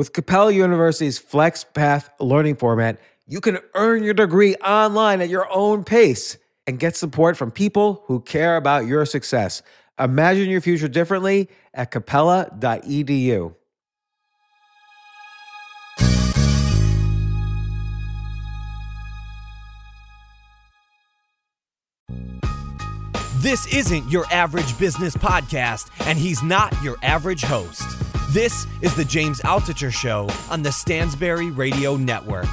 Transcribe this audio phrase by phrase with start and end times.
[0.00, 5.84] With Capella University's FlexPath learning format, you can earn your degree online at your own
[5.84, 9.60] pace and get support from people who care about your success.
[9.98, 13.54] Imagine your future differently at capella.edu.
[23.42, 27.99] This isn't your average business podcast, and he's not your average host.
[28.32, 32.46] This is the James Altucher Show on the Stansberry Radio Network.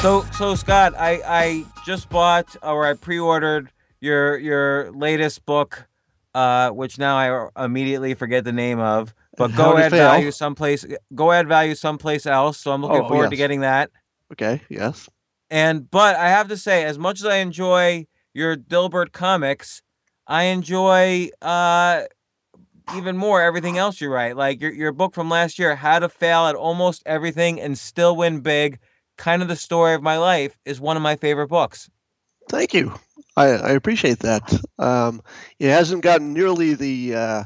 [0.00, 3.68] So, so Scott, I, I just bought or I pre-ordered
[4.00, 5.88] your your latest book,
[6.34, 7.16] uh, which now
[7.56, 9.12] I immediately forget the name of.
[9.36, 10.08] But How go add Fail.
[10.10, 10.86] value someplace.
[11.16, 12.58] Go add value someplace else.
[12.58, 13.38] So I'm looking Oh, forward to yes.
[13.38, 13.90] getting that.
[14.32, 15.08] Okay, yes.
[15.50, 19.82] And but I have to say, as much as I enjoy your Dilbert comics,
[20.26, 22.02] I enjoy uh
[22.96, 24.36] even more everything else you write.
[24.36, 28.16] Like your your book from last year, How to Fail at Almost Everything and Still
[28.16, 28.78] Win Big,
[29.16, 31.90] kind of the story of my life, is one of my favorite books.
[32.48, 32.94] Thank you.
[33.36, 34.60] I, I appreciate that.
[34.78, 35.22] Um,
[35.58, 37.44] it hasn't gotten nearly the uh,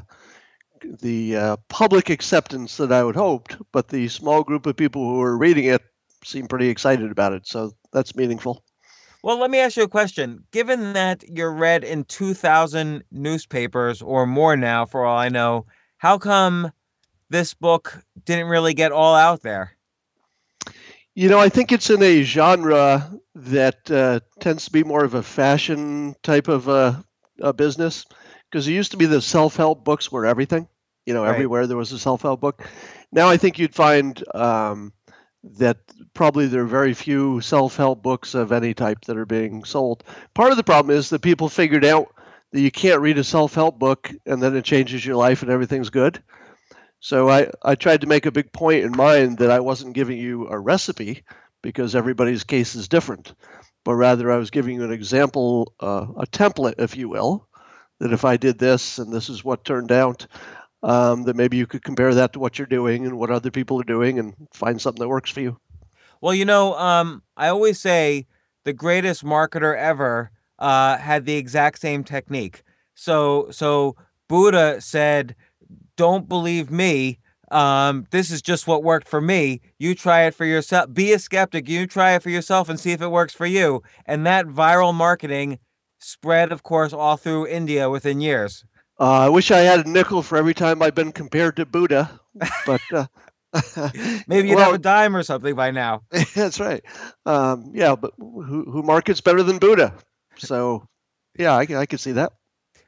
[1.01, 5.21] the uh, public acceptance that I would hoped, but the small group of people who
[5.21, 5.81] are reading it
[6.23, 7.47] seem pretty excited about it.
[7.47, 8.63] So that's meaningful.
[9.23, 10.43] Well, let me ask you a question.
[10.51, 15.65] Given that you're read in 2,000 newspapers or more now, for all I know,
[15.97, 16.71] how come
[17.29, 19.77] this book didn't really get all out there?
[21.15, 25.13] You know, I think it's in a genre that uh, tends to be more of
[25.13, 26.95] a fashion type of uh,
[27.39, 28.05] a business
[28.51, 30.67] because it used to be the self-help books were everything.
[31.05, 31.31] You know, Right.
[31.31, 32.67] everywhere there was a self-help book.
[33.11, 34.91] Now I think you'd find um,
[35.43, 35.77] that
[36.13, 40.03] probably there are very few self-help books of any type that are being sold.
[40.33, 42.13] Part of the problem is that people figured out
[42.51, 45.89] that you can't read a self-help book and then it changes your life and everything's
[45.89, 46.21] good.
[46.99, 50.17] So I, I tried to make a big point in mind that I wasn't giving
[50.17, 51.23] you a recipe
[51.61, 53.33] because everybody's case is different,
[53.83, 57.47] but rather I was giving you an example, uh, a template, if you will,
[57.99, 60.27] that if I did this and this is what turned out,
[60.83, 63.79] um, that maybe you could compare that to what you're doing and what other people
[63.79, 65.57] are doing and find something that works for you.
[66.21, 68.27] Well, you know, um, I always say
[68.65, 72.63] the greatest marketer ever uh, had the exact same technique.
[72.95, 73.95] So, so
[74.29, 75.35] Buddha said,
[75.97, 77.19] "Don't believe me.
[77.51, 79.61] Um, this is just what worked for me.
[79.77, 80.93] You try it for yourself.
[80.93, 81.67] Be a skeptic.
[81.67, 84.93] You try it for yourself and see if it works for you." And that viral
[84.93, 85.59] marketing
[85.99, 88.65] spread, of course, all through India within years.
[88.99, 92.19] Uh, I wish I had a nickel for every time I've been compared to Buddha,
[92.65, 93.05] but uh,
[94.27, 96.03] Maybe you'd well, have a dime or something by now.
[96.35, 96.83] That's right.
[97.25, 99.93] Um, yeah, but who, who markets better than Buddha?
[100.37, 100.87] So,
[101.37, 102.33] yeah, I, can- I can see that.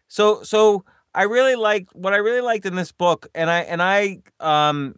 [0.07, 3.81] So so I really liked what I really liked in this book, and I and
[3.81, 4.95] I um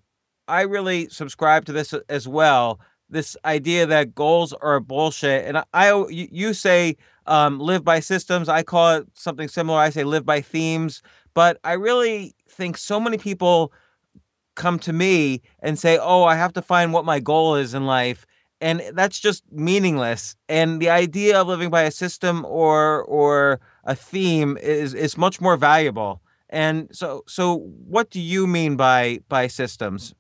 [0.48, 2.80] I really subscribe to this as well.
[3.10, 8.00] This idea that goals are bullshit, and I, I you, you say um, live by
[8.00, 8.50] systems.
[8.50, 9.80] I call it something similar.
[9.80, 11.02] I say live by themes.
[11.34, 13.72] But I really think so many people
[14.56, 17.86] come to me and say, "Oh, I have to find what my goal is in
[17.86, 18.26] life."
[18.60, 20.36] And that's just meaningless.
[20.50, 25.40] And the idea of living by a system or or a theme is is much
[25.42, 26.22] more valuable.
[26.50, 27.58] And so so
[27.88, 30.14] what do you mean by by systems?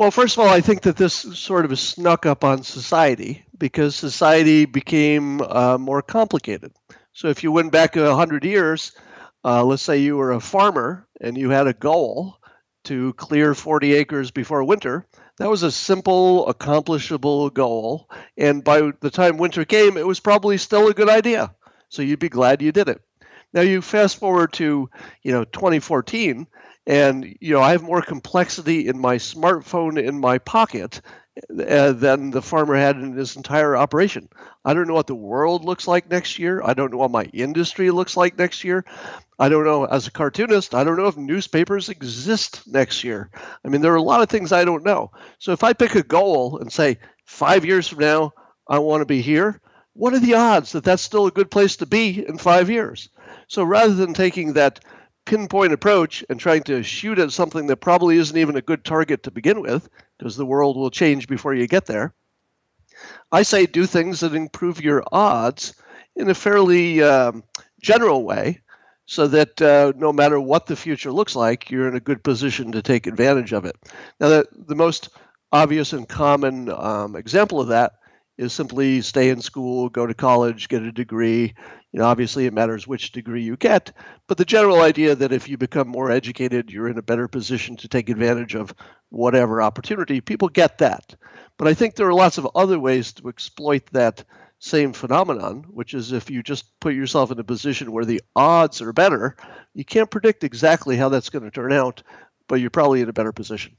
[0.00, 3.94] Well, first of all, I think that this sort of snuck up on society because
[3.94, 6.72] society became uh, more complicated.
[7.12, 8.92] So, if you went back a hundred years,
[9.44, 12.38] uh, let's say you were a farmer and you had a goal
[12.84, 15.06] to clear 40 acres before winter,
[15.36, 18.08] that was a simple, accomplishable goal.
[18.38, 21.54] And by the time winter came, it was probably still a good idea.
[21.90, 23.02] So you'd be glad you did it.
[23.52, 24.88] Now you fast forward to,
[25.22, 26.46] you know, 2014,
[26.86, 31.00] and you know I have more complexity in my smartphone in my pocket
[31.58, 34.28] uh, than the farmer had in his entire operation.
[34.64, 36.60] I don't know what the world looks like next year.
[36.62, 38.84] I don't know what my industry looks like next year.
[39.38, 43.30] I don't know, as a cartoonist, I don't know if newspapers exist next year.
[43.64, 45.12] I mean, there are a lot of things I don't know.
[45.38, 48.32] So if I pick a goal and say, five years from now,
[48.68, 49.60] I want to be here,
[49.94, 53.08] what are the odds that that's still a good place to be in five years?
[53.50, 54.78] So rather than taking that
[55.26, 59.24] pinpoint approach and trying to shoot at something that probably isn't even a good target
[59.24, 62.14] to begin with, because the world will change before you get there,
[63.32, 65.74] I say do things that improve your odds
[66.14, 67.42] in a fairly um,
[67.82, 68.60] general way
[69.06, 72.70] so that uh, no matter what the future looks like, you're in a good position
[72.70, 73.74] to take advantage of it.
[74.20, 75.08] Now, the, the most
[75.50, 77.94] obvious and common um, example of that
[78.38, 81.54] is simply stay in school, go to college, get a degree,
[81.92, 83.92] You know, obviously it matters which degree you get,
[84.28, 87.76] but the general idea that if you become more educated, you're in a better position
[87.78, 88.72] to take advantage of
[89.08, 91.16] whatever opportunity, people get that.
[91.56, 94.22] But I think there are lots of other ways to exploit that
[94.60, 98.80] same phenomenon, which is if you just put yourself in a position where the odds
[98.80, 99.34] are better,
[99.74, 102.02] you can't predict exactly how that's going to turn out,
[102.46, 103.74] but you're probably in a better position.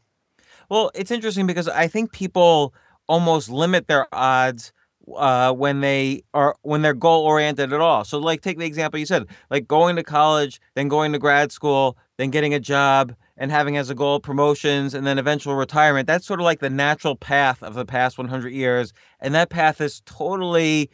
[0.69, 2.73] Well, it's interesting because I think people
[3.07, 4.73] almost limit their odds
[5.17, 8.03] uh, when they are when they're goal oriented at all.
[8.03, 11.51] So, like, take the example you said, like going to college, then going to grad
[11.51, 16.07] school, then getting a job, and having as a goal promotions and then eventual retirement.
[16.07, 19.79] That's sort of like the natural path of the past 100 years, and that path
[19.79, 20.91] has totally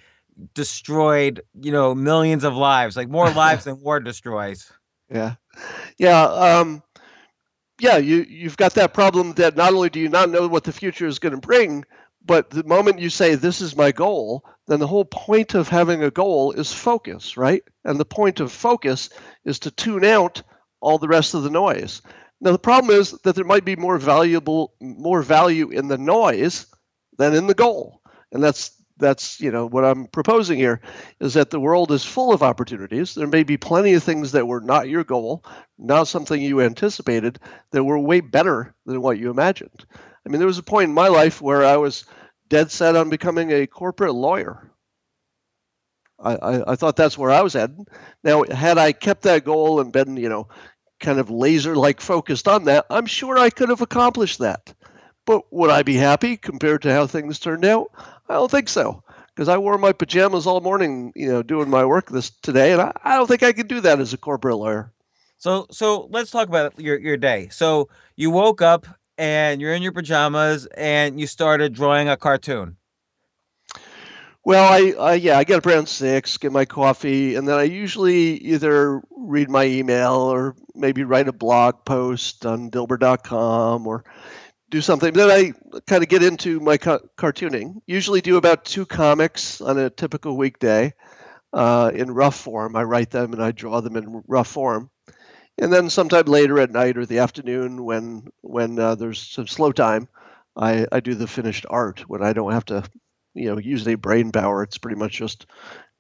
[0.54, 4.72] destroyed, you know, millions of lives, like more lives than war destroys.
[5.12, 5.36] Yeah,
[5.98, 6.24] yeah.
[6.24, 6.84] Um,
[7.80, 10.74] yeah, you you've got that problem that not only do you not know what the
[10.74, 11.86] future is going to bring,
[12.28, 16.04] but the moment you say this is my goal, then the whole point of having
[16.04, 17.64] a goal is focus, right?
[17.86, 19.10] And the point of focus
[19.46, 20.44] is to tune out
[20.82, 22.02] all the rest of the noise.
[22.42, 26.68] Now the problem is that there might be more valuable more value in the noise
[27.18, 28.02] than in the goal.
[28.32, 30.82] And that's that's you know what I'm proposing here
[31.20, 33.16] is that the world is full of opportunities.
[33.16, 35.46] There may be plenty of things that were not your goal,
[35.78, 37.40] not something you anticipated,
[37.72, 39.86] that were way better than what you imagined.
[40.28, 42.04] I mean, there was a point in my life where I was
[42.50, 44.70] dead set on becoming a corporate lawyer.
[46.20, 47.88] I, I, I thought that's where I was headed.
[48.26, 50.50] Now, had I kept that goal and been, you know,
[51.00, 54.74] kind of laser like focused on that, I'm sure I could have accomplished that.
[55.26, 57.88] But would I be happy compared to how things turned out?
[58.28, 59.04] I don't think so.
[59.34, 62.82] Because I wore my pajamas all morning, you know, doing my work this today, and
[62.82, 64.92] I, I don't think I could do that as a corporate lawyer.
[65.38, 67.48] So, so let's talk about your your day.
[67.50, 67.88] So
[68.18, 72.78] you woke up and you're in your pajamas and you started drawing a cartoon.
[74.46, 77.64] Well, I, I yeah, I get up around six, get my coffee, and then I
[77.64, 84.06] usually either read my email or maybe write a blog post on Dilbert.com or
[84.70, 85.14] do something.
[85.14, 87.82] Then I kind of get into my ca- cartooning.
[87.88, 90.94] Usually do about two comics on a typical weekday
[91.52, 92.76] uh, in rough form.
[92.76, 94.90] I write them and I draw them in rough form.
[95.60, 99.72] And then sometime later at night or the afternoon when when uh, there's some slow
[99.72, 100.08] time,
[100.56, 102.84] I, I do the finished art when I don't have to,
[103.34, 104.64] you know, use any brain power.
[104.64, 105.48] It's pretty much just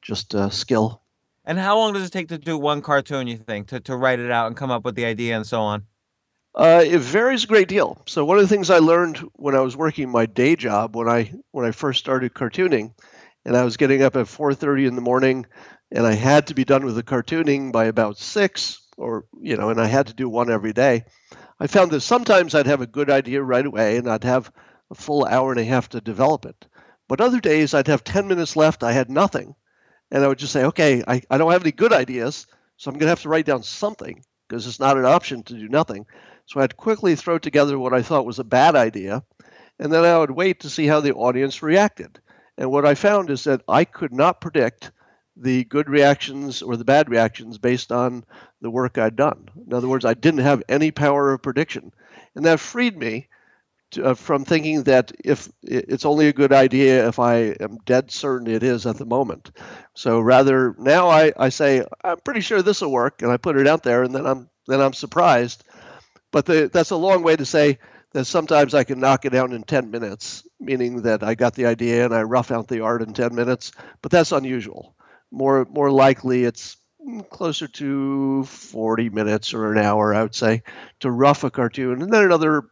[0.01, 1.01] just uh, skill.
[1.43, 3.27] And how long does it take to do one cartoon?
[3.27, 5.61] You think to to write it out and come up with the idea and so
[5.61, 5.85] on?
[6.53, 8.01] Uh, it varies a great deal.
[8.07, 11.07] So one of the things I learned when I was working my day job when
[11.07, 12.93] I when I first started cartooning,
[13.45, 15.45] and I was getting up at 4:30 in the morning,
[15.91, 19.69] and I had to be done with the cartooning by about six, or you know,
[19.69, 21.05] and I had to do one every day.
[21.59, 24.51] I found that sometimes I'd have a good idea right away, and I'd have
[24.91, 26.67] a full hour and a half to develop it.
[27.07, 28.83] But other days I'd have 10 minutes left.
[28.83, 29.55] I had nothing,
[30.11, 32.95] and I would just say, okay, I, I don't have any good ideas, so I'm
[32.95, 36.05] going to have to write down something because it's not an option to do nothing.
[36.45, 39.23] So I'd quickly throw together what I thought was a bad idea,
[39.79, 42.19] and then I would wait to see how the audience reacted.
[42.57, 44.91] And what I found is that I could not predict
[45.39, 48.23] the good reactions or the bad reactions based on
[48.61, 49.49] the work I'd done.
[49.65, 51.91] In other words, I didn't have any power of prediction.
[52.35, 53.27] And that freed me
[53.91, 58.11] to, uh, from thinking that if it's only a good idea if I am dead
[58.11, 59.51] certain it is at the moment.
[59.95, 63.57] So rather now I, I say I'm pretty sure this will work and I put
[63.57, 65.63] it out there and then I'm then I'm surprised
[66.31, 67.79] but the, that's a long way to say
[68.13, 71.65] that sometimes I can knock it down in 10 minutes, meaning that I got the
[71.65, 73.71] idea and I rough out the art in 10 minutes.
[74.01, 74.95] But that's unusual.
[75.31, 76.77] More more likely, it's
[77.29, 80.63] closer to 40 minutes or an hour, I would say,
[80.99, 82.63] to rough a cartoon, and then another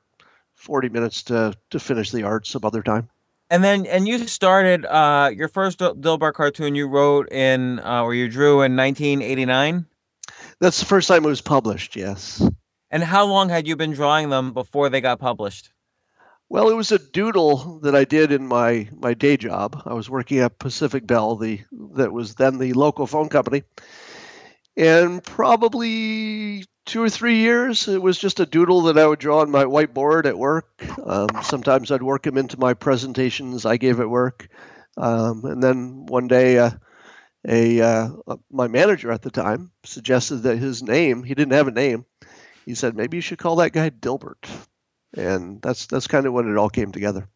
[0.56, 3.10] 40 minutes to to finish the art some other time.
[3.50, 8.16] And then, and you started uh, your first Dilbert cartoon you wrote in, uh, or
[8.16, 9.86] you drew in 1989.
[10.60, 11.96] That's the first time it was published.
[11.96, 12.42] Yes.
[12.90, 15.72] And how long had you been drawing them before they got published?
[16.50, 19.82] Well, it was a doodle that I did in my my day job.
[19.86, 21.62] I was working at Pacific Bell, the
[21.96, 23.64] that was then the local phone company.
[24.78, 29.40] And probably two or three years, it was just a doodle that I would draw
[29.40, 30.84] on my whiteboard at work.
[31.04, 34.48] Um, sometimes I'd work them into my presentations I gave at work.
[34.98, 36.72] Um, and then one day, uh,
[37.48, 38.10] a uh,
[38.52, 42.06] my manager at the time suggested that his name he didn't have a name
[42.66, 44.50] he said maybe you should call that guy Dilbert,
[45.16, 47.28] and that's that's kind of when it all came together.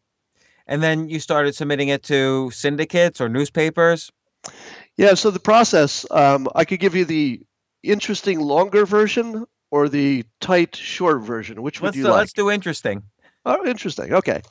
[0.66, 4.12] And then you started submitting it to syndicates or newspapers.
[4.96, 5.14] Yeah.
[5.14, 7.40] So the process, um, I could give you the
[7.82, 11.62] interesting longer version or the tight short version.
[11.62, 12.18] Which would let's you do, like?
[12.18, 13.02] Let's do interesting.
[13.44, 14.12] Oh, interesting.
[14.12, 14.42] Okay.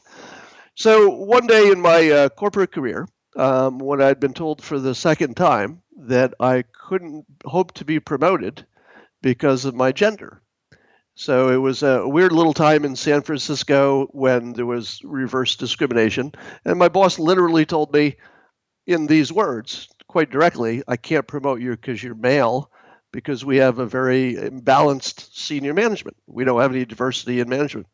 [0.75, 4.95] So one day in my uh, corporate career, um, when I'd been told for the
[4.95, 8.65] second time that I couldn't hope to be promoted
[9.21, 10.41] because of my gender.
[11.19, 16.31] So it was a weird little time in San Francisco when there was reverse discrimination.
[16.63, 18.15] And my boss literally told me
[18.87, 22.71] in these words, quite directly, I can't promote you because you're male,
[23.11, 26.15] because we have a very imbalanced senior management.
[26.25, 27.87] We don't have any diversity in management.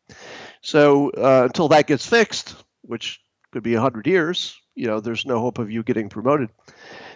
[0.60, 3.20] So uh, until that gets fixed, which
[3.52, 6.50] could be 100 years, you know, there's no hope of you getting promoted.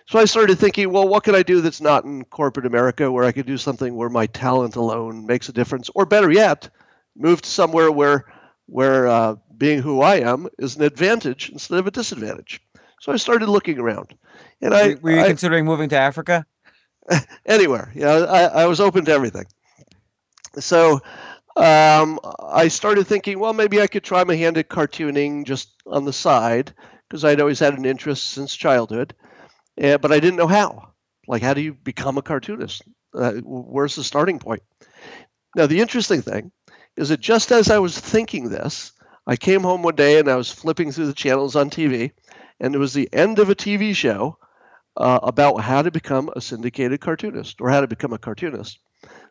[0.06, 3.24] So I started thinking, well, what can I do that's not in corporate America where
[3.24, 6.68] I could do something where my talent alone makes a difference, or better yet,
[7.16, 8.24] move to somewhere where
[8.66, 12.60] where uh, being who I am is an advantage instead of a disadvantage.
[13.00, 14.16] So I started looking around,
[14.60, 16.46] and I were you I, considering moving to Africa?
[17.46, 19.44] anywhere, yeah, I, I was open to everything.
[20.58, 21.00] So
[21.56, 26.04] um, I started thinking, well, maybe I could try my hand at cartooning just on
[26.04, 26.72] the side
[27.10, 29.14] because I'd always had an interest since childhood.
[29.76, 30.92] Yeah, but I didn't know how.
[31.26, 32.82] Like, how do you become a cartoonist?
[33.12, 34.62] Uh, where's the starting point?
[35.56, 36.52] Now, the interesting thing
[36.96, 38.92] is that just as I was thinking this,
[39.26, 42.12] I came home one day and I was flipping through the channels on TV,
[42.60, 44.38] and it was the end of a TV show
[44.96, 48.78] uh, about how to become a syndicated cartoonist or how to become a cartoonist.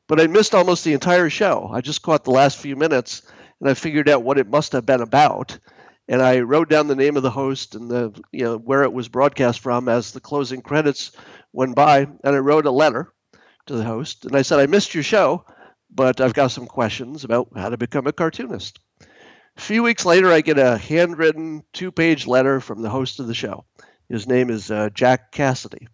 [0.08, 1.70] But I missed almost the entire show.
[1.72, 3.22] I just caught the last few minutes
[3.60, 5.58] and I figured out what it must have been about
[6.10, 8.92] and I wrote down the name of the host and the you know where it
[8.92, 11.12] was broadcast from as the closing credits
[11.54, 13.14] went by, and I wrote a letter
[13.68, 15.46] to the host and I said I missed your show,
[15.90, 18.80] but I've got some questions about how to become a cartoonist.
[19.56, 23.34] A few weeks later, I get a handwritten two-page letter from the host of the
[23.34, 23.66] show.
[24.08, 25.88] His name is uh, Jack Cassady.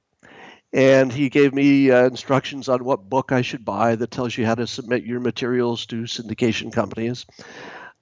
[0.71, 4.45] And he gave me uh, instructions on what book I should buy that tells you
[4.45, 7.25] how to submit your materials to syndication companies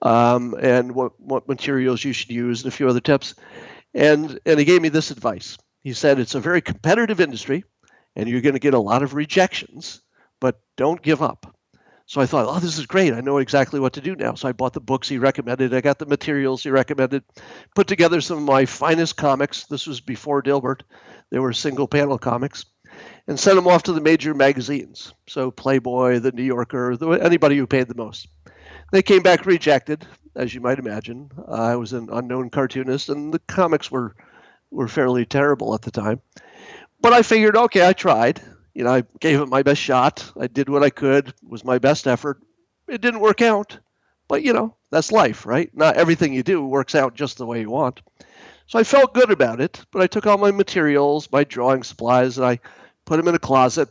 [0.04, 3.34] um, and what, what materials you should use and a few other tips.
[3.96, 5.58] And, and he gave me this advice.
[5.82, 7.64] He said, It's a very competitive industry
[8.16, 10.02] and you're going to get a lot of rejections,
[10.40, 11.56] but don't give up.
[12.06, 13.14] So I thought, oh, this is great.
[13.14, 14.36] I know exactly what to do now.
[14.36, 15.74] So I bought the books he recommended.
[15.74, 17.24] I got the materials he recommended,
[17.76, 19.66] put together some of my finest comics.
[19.66, 20.82] This was before Dilbert.
[21.32, 22.66] They were single panel comics
[23.28, 25.14] and sent them off to the major magazines.
[25.28, 28.28] So Playboy, The New Yorker, anybody who paid the most.
[28.94, 31.32] They came back rejected, as you might imagine.
[31.48, 34.16] I was an unknown cartoonist, and the comics were
[34.70, 36.22] were fairly terrible at the time.
[37.02, 38.40] But I figured, okay, I tried.
[38.76, 40.32] You know, I gave it my best shot.
[40.40, 41.30] I did what I could.
[41.30, 42.40] It was my best effort.
[42.88, 43.80] It didn't work out,
[44.28, 45.76] but you know, that's life, right?
[45.76, 48.00] Not everything you do works out just the way you want.
[48.68, 52.38] So I felt good about it, but I took all my materials, my drawing supplies,
[52.38, 52.60] and I
[53.06, 53.90] put them in a closet.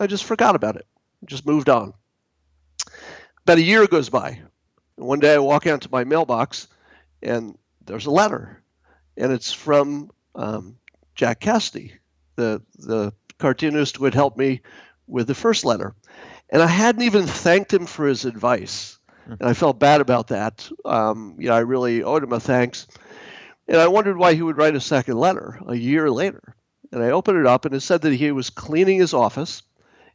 [0.00, 0.86] I just forgot about it.
[1.26, 1.92] Just moved on
[3.48, 4.38] about a year goes by.
[4.98, 6.68] And one day I walk out to my mailbox
[7.22, 8.62] and there's a letter.
[9.16, 10.76] And it's from um,
[11.14, 11.92] Jack Cassady,
[12.36, 14.60] the, the cartoonist who had helped me
[15.06, 15.94] with the first letter.
[16.50, 18.98] And I hadn't even thanked him for his advice.
[19.24, 19.32] Hmm.
[19.40, 20.70] And I felt bad about that.
[20.84, 22.86] Um, you know, I really owed him a thanks.
[23.66, 26.54] And I wondered why he would write a second letter a year later.
[26.92, 29.62] And I opened it up, and it said that he was cleaning his office,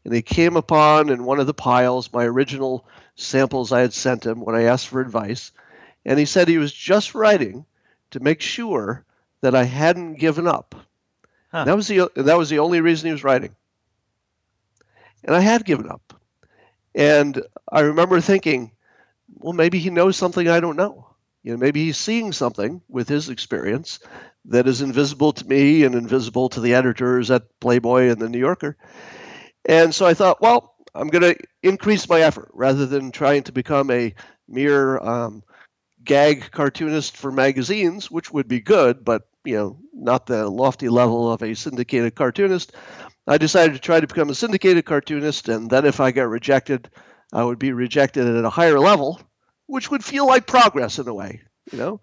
[0.05, 4.25] and he came upon in one of the piles my original samples I had sent
[4.25, 5.51] him when I asked for advice,
[6.05, 7.65] and he said he was just writing
[8.11, 9.05] to make sure
[9.41, 10.75] that I hadn't given up.
[11.51, 11.65] Huh.
[11.65, 13.55] That was the that was the only reason he was writing.
[15.23, 16.13] And I had given up.
[16.95, 17.41] And
[17.71, 18.71] I remember thinking,
[19.35, 21.07] well, maybe he knows something I don't know.
[21.43, 23.99] You know, maybe he's seeing something with his experience
[24.45, 28.39] that is invisible to me and invisible to the editors at Playboy and the New
[28.39, 28.77] Yorker.
[29.65, 33.51] And so I thought, well, I'm going to increase my effort rather than trying to
[33.51, 34.13] become a
[34.47, 35.43] mere um,
[36.03, 41.31] gag cartoonist for magazines, which would be good, but you know, not the lofty level
[41.31, 42.73] of a syndicated cartoonist.
[43.27, 46.89] I decided to try to become a syndicated cartoonist, and then if I got rejected,
[47.31, 49.19] I would be rejected at a higher level,
[49.65, 52.01] which would feel like progress in a way, you know.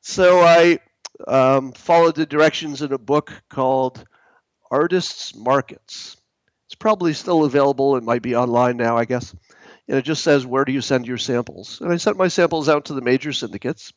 [0.00, 0.78] So I
[1.26, 4.04] um, followed the directions in a book called
[4.70, 6.16] Artists Markets
[6.70, 7.96] it's probably still available.
[7.96, 9.34] It might be online now, I guess.
[9.88, 11.80] And it just says, where do you send your samples?
[11.80, 13.92] And I sent my samples out to the major syndicates.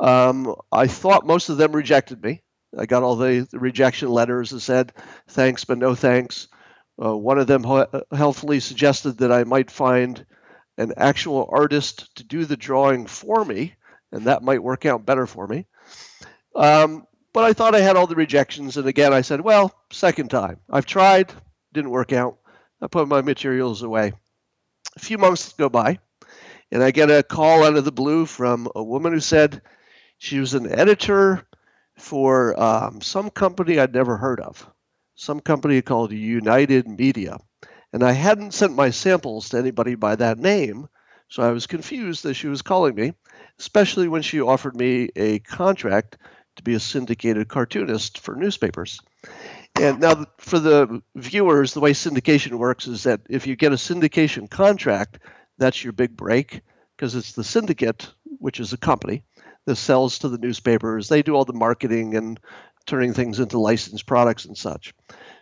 [0.00, 2.42] Um, I thought most of them rejected me.
[2.76, 4.92] I got all the, the rejection letters that said,
[5.28, 6.48] thanks, but no thanks.
[7.00, 7.62] Uh, one of them
[8.10, 10.26] helpfully suggested that I might find
[10.76, 13.74] an actual artist to do the drawing for me,
[14.10, 15.66] and that might work out better for me.
[16.56, 20.30] Um, but I thought I had all the rejections, and again I said, well, second
[20.30, 20.58] time.
[20.68, 21.32] I've tried,
[21.74, 22.38] didn't work out.
[22.80, 24.14] I put my materials away.
[24.96, 25.98] A few months go by,
[26.72, 29.62] and I get a call out of the blue from a woman who said
[30.18, 31.46] she was an editor
[31.98, 34.66] for um, some company I'd never heard of.
[35.14, 37.38] some company called United Media.
[37.92, 40.88] And I hadn't sent my samples to anybody by that name,
[41.28, 43.12] so I was confused that she was calling me,
[43.58, 46.18] especially when she offered me a contract
[46.56, 49.00] to be a syndicated cartoonist for newspapers.
[49.76, 53.76] And now, for the viewers, the way syndication works is that if you get a
[53.76, 55.18] syndication contract,
[55.58, 56.62] that's your big break
[56.96, 59.24] because it's the syndicate, which is a company
[59.66, 61.08] that sells to the newspapers.
[61.08, 62.38] They do all the marketing and
[62.86, 64.94] turning things into licensed products and such.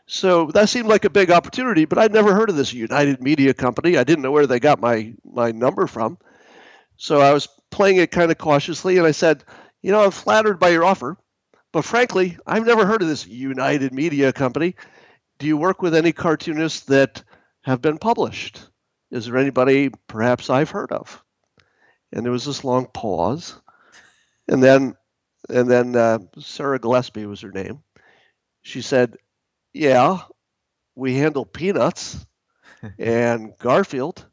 [0.07, 3.55] So that seemed like a big opportunity, but I'd never heard of this United Media
[3.55, 3.97] Company.
[3.97, 6.19] I didn't know where they got my my number from.
[6.97, 9.45] So I was playing it kind of cautiously, and I said,
[9.83, 11.17] "You know, I'm flattered by your offer,
[11.73, 14.77] but frankly, I've never heard of this United Media Company.
[15.39, 17.25] Do you work with any cartoonists that
[17.63, 18.61] have been published?
[19.11, 21.23] Is there anybody perhaps I've heard of?"
[22.13, 23.59] And there was this long pause,
[24.49, 24.97] and then
[25.49, 27.83] and then uh, Sarah Gillespie was her name.
[28.63, 29.17] She said,
[29.73, 30.19] "Yeah,
[30.95, 32.25] we handle Peanuts
[32.99, 34.27] and Garfield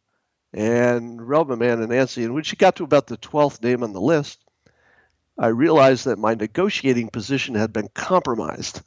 [0.53, 3.93] and Rubber Man and Nancy." And when she got to about the twelfth name on
[3.93, 4.43] the list,
[5.39, 8.81] I realized that my negotiating position had been compromised,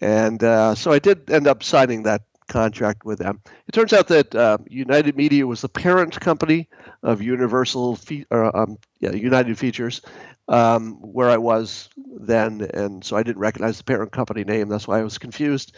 [0.00, 3.40] and uh, so I did end up signing that contract with them.
[3.68, 6.68] It turns out that uh, United Media was the parent company
[7.02, 10.00] of Universal, Fe- uh, um, yeah, United Features,
[10.48, 11.88] um, where I was
[12.20, 14.68] then, and so I didn't recognize the parent company name.
[14.68, 15.76] That's why I was confused.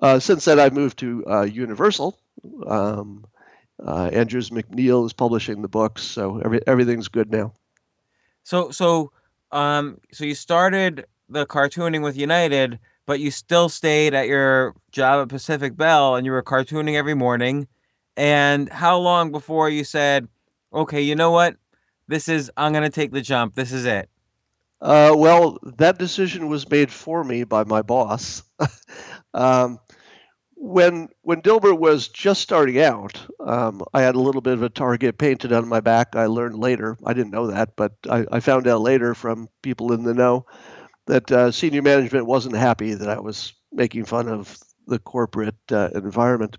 [0.00, 2.18] Uh, since then, I've moved to uh, Universal.
[2.66, 3.26] Um,
[3.84, 7.52] uh, Andrews McMeel is publishing the books, so every, everything's good now.
[8.44, 9.12] So, so,
[9.54, 15.22] um, so you started the cartooning with United, but you still stayed at your job
[15.22, 17.68] at Pacific Bell, and you were cartooning every morning.
[18.16, 20.28] And how long before you said,
[20.72, 21.56] "Okay, you know what?
[22.08, 23.54] this is I'm going to take the jump.
[23.54, 24.08] This is it.
[24.80, 28.42] Uh, well, that decision was made for me by my boss.
[29.34, 29.78] um,
[30.56, 34.68] when when Dilbert was just starting out, um, I had a little bit of a
[34.68, 36.16] target painted on my back.
[36.16, 36.96] I learned later.
[37.04, 40.46] I didn't know that, but I, I found out later from people in the know
[41.06, 45.90] that uh, senior management wasn't happy that I was making fun of the corporate uh,
[45.94, 46.56] environment.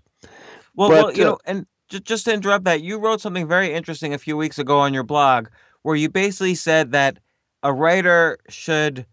[0.74, 3.48] Well, but, well, you uh, know, and just, just to interrupt that, you wrote something
[3.48, 5.48] very interesting a few weeks ago on your blog
[5.82, 7.18] where you basically said that
[7.62, 9.06] a writer should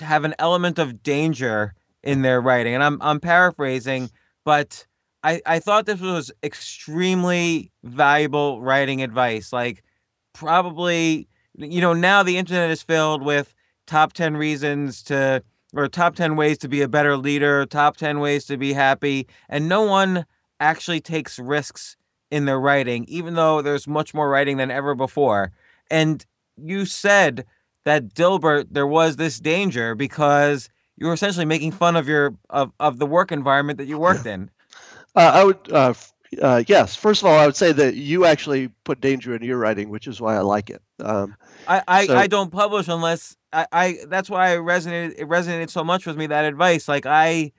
[0.00, 1.74] have an element of danger
[2.08, 2.74] in their writing.
[2.74, 4.10] And I'm I'm paraphrasing,
[4.42, 4.86] but
[5.22, 9.52] I, I thought this was extremely valuable writing advice.
[9.52, 9.84] Like
[10.32, 13.52] probably you know, now the internet is filled with
[13.86, 15.42] top 10 reasons to
[15.74, 19.26] or top 10 ways to be a better leader, top 10 ways to be happy,
[19.50, 20.24] and no one
[20.60, 21.94] actually takes risks
[22.30, 25.52] in their writing, even though there's much more writing than ever before.
[25.90, 26.24] And
[26.56, 27.44] you said
[27.84, 32.72] that Dilbert, there was this danger because you were essentially making fun of your of,
[32.80, 34.50] of the work environment that you worked in.
[35.14, 35.94] Uh, I would, uh,
[36.40, 36.94] uh, yes.
[36.94, 40.06] First of all, I would say that you actually put danger in your writing, which
[40.06, 40.82] is why I like it.
[41.00, 43.98] Um, I I, so, I don't publish unless I, I.
[44.08, 45.14] That's why I resonated.
[45.18, 46.88] It resonated so much with me that advice.
[46.88, 47.52] Like I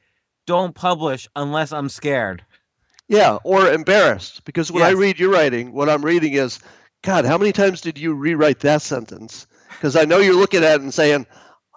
[0.45, 2.43] don't publish unless I'm scared.
[3.07, 4.43] Yeah, or embarrassed.
[4.45, 4.89] Because when yes.
[4.89, 6.59] I read your writing, what I'm reading is,
[7.01, 9.47] God, how many times did you rewrite that sentence?
[9.71, 11.25] Because I know you're looking at it and saying,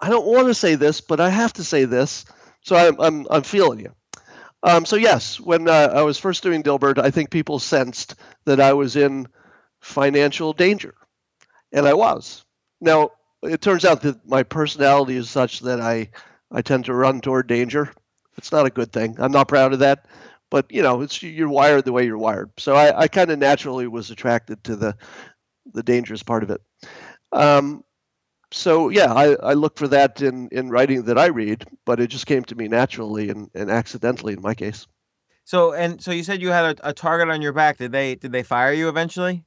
[0.03, 2.25] I don't want to say this, but I have to say this.
[2.61, 3.93] So I'm, I'm, I'm feeling you.
[4.61, 8.59] Um, so, yes, when uh, I was first doing Dilbert, I think people sensed that
[8.59, 9.27] I was in
[9.79, 10.93] financial danger.
[11.71, 12.43] And I was.
[12.81, 13.11] Now,
[13.43, 16.09] it turns out that my personality is such that I,
[16.51, 17.93] I tend to run toward danger.
[18.37, 19.15] It's not a good thing.
[19.19, 20.05] I'm not proud of that
[20.49, 22.51] but you know, it's you're wired the way you're wired.
[22.59, 24.95] So I, I kind of naturally was attracted to the
[25.73, 26.61] the dangerous part of it.
[27.31, 27.83] Um,
[28.53, 32.07] so yeah, I, I look for that in, in writing that I read, but it
[32.07, 34.87] just came to me naturally and, and accidentally in my case.
[35.43, 37.77] So and so you said you had a, a target on your back.
[37.77, 39.43] Did they did they fire you eventually?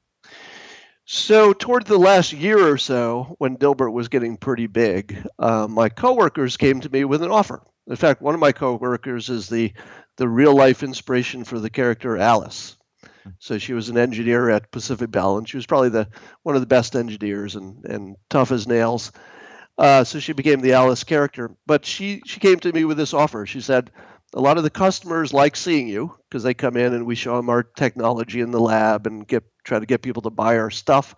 [1.05, 5.87] So toward the last year or so, when Dilbert was getting pretty big, uh, my
[5.87, 7.63] coworkers came to me with an offer.
[7.87, 9.73] In fact, one of my coworkers is the
[10.17, 12.76] the real life inspiration for the character Alice.
[13.39, 16.07] So she was an engineer at Pacific Bell, and she was probably the
[16.43, 19.11] one of the best engineers and and tough as nails.
[19.77, 21.55] Uh, so she became the Alice character.
[21.65, 23.45] But she she came to me with this offer.
[23.45, 23.91] She said,
[24.33, 27.37] a lot of the customers like seeing you because they come in and we show
[27.37, 30.69] them our technology in the lab and get try to get people to buy our
[30.69, 31.15] stuff.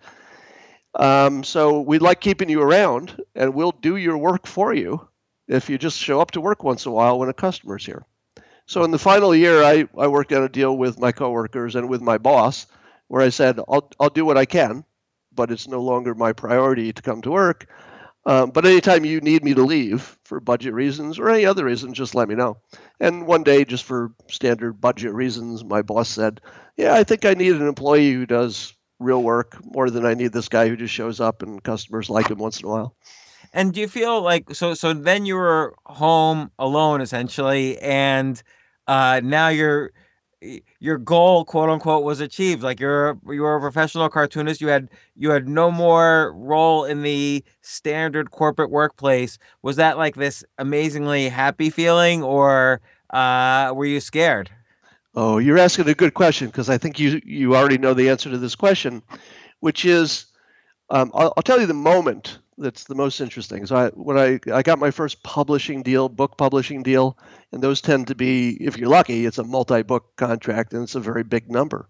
[0.94, 5.08] Um, so we like keeping you around, and we'll do your work for you
[5.46, 8.04] if you just show up to work once in a while when a customer's here.
[8.70, 11.88] So in the final year, I, I worked out a deal with my coworkers and
[11.88, 12.68] with my boss
[13.08, 14.84] where I said, I'll, I'll do what I can,
[15.34, 17.66] but it's no longer my priority to come to work.
[18.26, 21.94] Um, but anytime you need me to leave for budget reasons or any other reason,
[21.94, 22.58] just let me know.
[23.00, 26.40] And one day, just for standard budget reasons, my boss said,
[26.76, 30.32] Yeah, I think I need an employee who does real work more than I need
[30.32, 32.94] this guy who just shows up and customers like him once in a while.
[33.52, 34.74] And do you feel like so?
[34.74, 38.40] So then you were home alone essentially, and
[38.90, 39.92] uh, now you're
[40.80, 42.62] your goal, quote unquote, was achieved.
[42.62, 44.60] Like you're you were a professional cartoonist.
[44.60, 49.38] You had you had no more role in the standard corporate workplace.
[49.62, 54.50] Was that like this amazingly happy feeling, or uh, were you scared?
[55.14, 58.28] Oh, you're asking a good question because I think you you already know the answer
[58.28, 59.02] to this question,
[59.60, 60.26] which is,
[60.88, 63.66] um, I'll, I'll tell you the moment that's the most interesting.
[63.66, 67.18] So I, when I, I got my first publishing deal, book publishing deal,
[67.52, 71.00] and those tend to be, if you're lucky, it's a multi-book contract and it's a
[71.00, 71.88] very big number.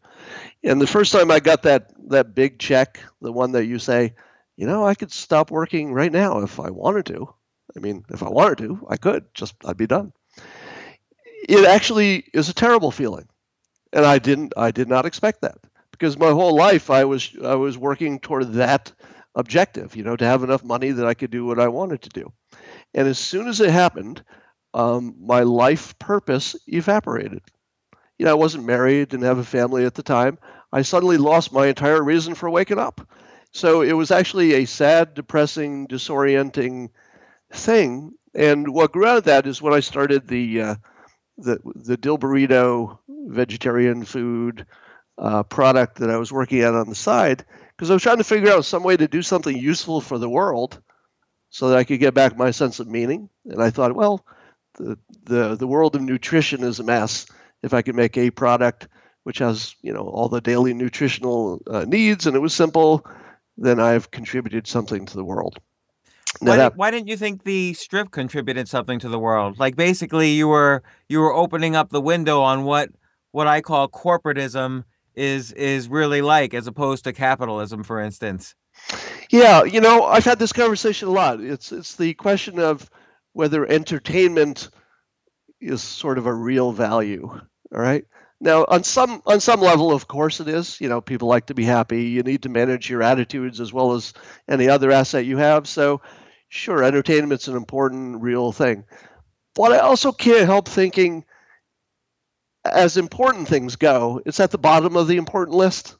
[0.62, 4.14] And the first time I got that that big check, the one that you say,
[4.56, 7.32] you know, I could stop working right now if I wanted to.
[7.76, 9.24] I mean, if I wanted to, I could.
[9.34, 10.12] Just I'd be done.
[11.48, 13.28] It actually is a terrible feeling,
[13.92, 15.58] and I didn't I did not expect that
[15.90, 18.92] because my whole life I was I was working toward that
[19.40, 22.08] objective, you know, to have enough money that I could do what I wanted to
[22.10, 22.32] do.
[22.94, 24.22] And as soon as it happened,
[24.74, 27.42] um, my life purpose evaporated.
[28.18, 30.38] You know, I wasn't married, didn't have a family at the time.
[30.72, 33.00] I suddenly lost my entire reason for waking up.
[33.52, 36.90] So it was actually a sad, depressing, disorienting
[37.52, 38.12] thing.
[38.34, 40.74] And what grew out of that is when I started the uh,
[41.38, 44.66] the the Dilburrito vegetarian food
[45.18, 47.44] uh, product that I was working at on the side
[47.80, 50.28] because I was trying to figure out some way to do something useful for the
[50.28, 50.82] world
[51.48, 53.30] so that I could get back my sense of meaning.
[53.46, 54.22] And I thought, well,
[54.74, 57.24] the the, the world of nutrition is a mess.
[57.62, 58.86] If I could make a product
[59.22, 63.06] which has you know all the daily nutritional uh, needs and it was simple,
[63.56, 65.58] then I've contributed something to the world.
[66.40, 69.58] Why, that, why, didn't you think the strip contributed something to the world?
[69.58, 72.90] Like basically, you were you were opening up the window on what
[73.30, 74.84] what I call corporatism
[75.20, 78.54] is is really like as opposed to capitalism for instance.
[79.30, 81.40] Yeah you know i've had this conversation a lot.
[81.40, 82.88] It's it's the question of
[83.32, 84.70] whether entertainment
[85.60, 88.04] is sort of a real value all right?
[88.40, 90.80] Now on some on some level of course it is.
[90.80, 92.04] You know people like to be happy.
[92.04, 94.14] You need to manage your attitudes as well as
[94.48, 95.68] any other asset you have.
[95.68, 96.00] So
[96.48, 98.84] sure entertainment's an important real thing.
[99.54, 101.24] But i also can't help thinking
[102.64, 105.96] as important things go, it's at the bottom of the important list.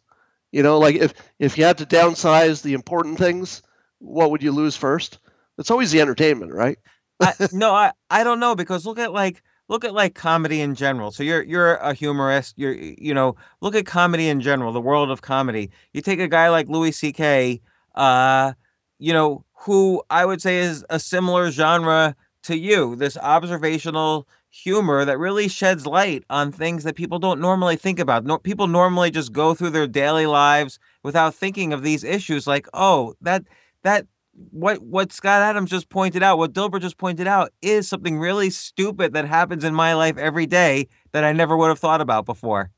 [0.53, 3.63] You know, like if if you had to downsize the important things,
[3.99, 5.19] what would you lose first?
[5.59, 6.79] It's always the entertainment, right?
[7.21, 10.75] I, no, I I don't know because look at like look at like comedy in
[10.75, 11.13] general.
[11.13, 12.59] So you're you're a humorist.
[12.59, 15.71] You're you know look at comedy in general, the world of comedy.
[15.93, 17.61] You take a guy like Louis C.K.
[17.95, 18.53] Uh,
[18.99, 22.97] you know who I would say is a similar genre to you.
[22.97, 28.25] This observational humor that really sheds light on things that people don't normally think about.
[28.25, 32.69] No, people normally just go through their daily lives without thinking of these issues like,
[32.75, 33.45] oh, that
[33.83, 34.07] that
[34.51, 38.51] what what Scott Adams just pointed out, what Dilbert just pointed out is something really
[38.51, 42.27] stupid that happens in my life every day that I never would have thought about
[42.27, 42.71] before.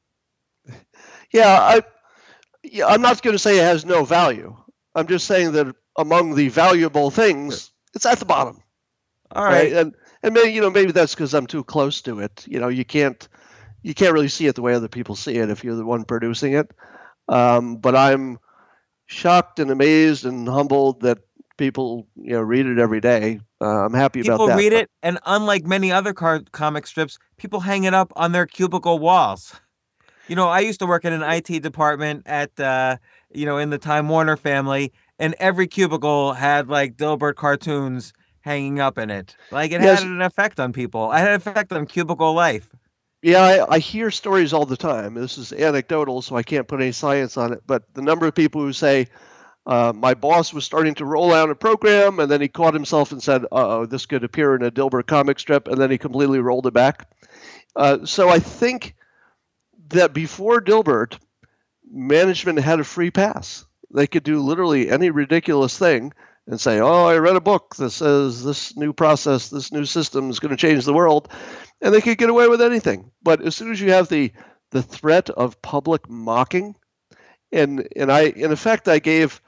[1.35, 1.82] Yeah, I
[2.62, 4.54] yeah, I'm not going to say it has no value.
[4.94, 8.62] I'm just saying that among the valuable things, it's at the bottom.
[9.32, 9.52] All right.
[9.52, 9.72] right?
[9.72, 12.44] And and maybe you know maybe that's because I'm too close to it.
[12.46, 13.28] You know, you can't
[13.82, 16.04] you can't really see it the way other people see it if you're the one
[16.04, 16.70] producing it.
[17.28, 18.38] Um, but I'm
[19.06, 21.18] shocked and amazed and humbled that
[21.56, 23.40] people you know read it every day.
[23.61, 24.56] Uh, I'm happy people about that.
[24.58, 28.32] People read it, and unlike many other car- comic strips, people hang it up on
[28.32, 29.61] their cubicle walls.
[30.28, 32.96] You know, I used to work in an IT department at uh,
[33.35, 38.81] you know in the Time Warner family, and every cubicle had like Dilbert cartoons hanging
[38.81, 39.35] up in it.
[39.50, 40.02] Like it yes.
[40.02, 41.11] had an effect on people.
[41.12, 42.68] It had an effect on cubicle life.
[43.22, 45.14] Yeah, I, I, hear stories all the time.
[45.14, 47.62] This is anecdotal, so I can't put any science on it.
[47.64, 49.07] But the number of people who say,
[49.64, 53.12] uh, my boss was starting to roll out a program, and then he caught himself
[53.12, 56.40] and said, oh, this could appear in a Dilbert comic strip, and then he completely
[56.40, 57.09] rolled it back.
[57.76, 58.96] Uh, so I think
[59.90, 61.18] that before Dilbert,
[61.92, 63.64] management had a free pass.
[63.94, 66.12] They could do literally any ridiculous thing
[66.46, 70.31] and say, "Oh, I read a book that says this new process, this new system
[70.31, 71.28] is going to change the world,"
[71.81, 73.11] and they could get away with anything.
[73.22, 74.33] But as soon as you have the
[74.70, 76.74] the threat of public mocking,
[77.52, 79.40] and and I in effect I gave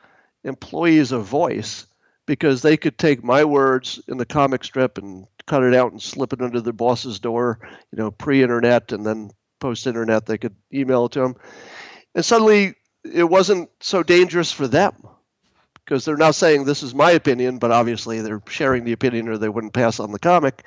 [0.44, 1.86] employees a voice
[2.26, 6.00] because they could take my words in the comic strip and cut it out and
[6.00, 7.58] slip it under their boss's door,
[7.92, 9.30] you know, pre-internet and then
[9.60, 11.36] post-internet they could email it to them,
[12.14, 14.94] and suddenly it wasn't so dangerous for them
[15.84, 19.38] because they're now saying this is my opinion, but obviously they're sharing the opinion or
[19.38, 20.66] they wouldn't pass on the comic.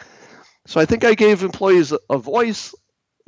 [0.65, 2.75] So I think I gave employees a voice,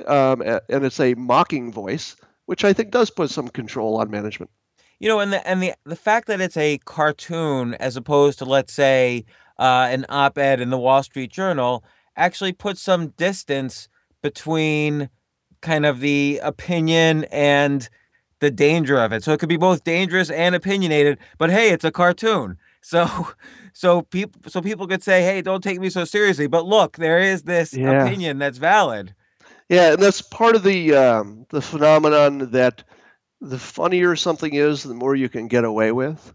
[0.06, 4.50] um, and it's a mocking voice, which I think does put some control on management.
[4.98, 8.44] You know, and the and the the fact that it's a cartoon as opposed to
[8.44, 9.24] let's say
[9.58, 11.82] uh, an op-ed in the Wall Street Journal
[12.16, 13.88] actually puts some distance
[14.22, 15.08] between
[15.62, 17.88] kind of the opinion and
[18.40, 19.22] the danger of it.
[19.22, 22.58] So it could be both dangerous and opinionated, but hey, it's a cartoon.
[22.82, 23.28] So
[23.74, 27.18] so people so people could say, "Hey, don't take me so seriously." But look, there
[27.18, 28.06] is this yeah.
[28.06, 29.14] opinion that's valid.
[29.68, 32.82] Yeah, and that's part of the um, the phenomenon that
[33.42, 36.32] the funnier something is, the more you can get away with.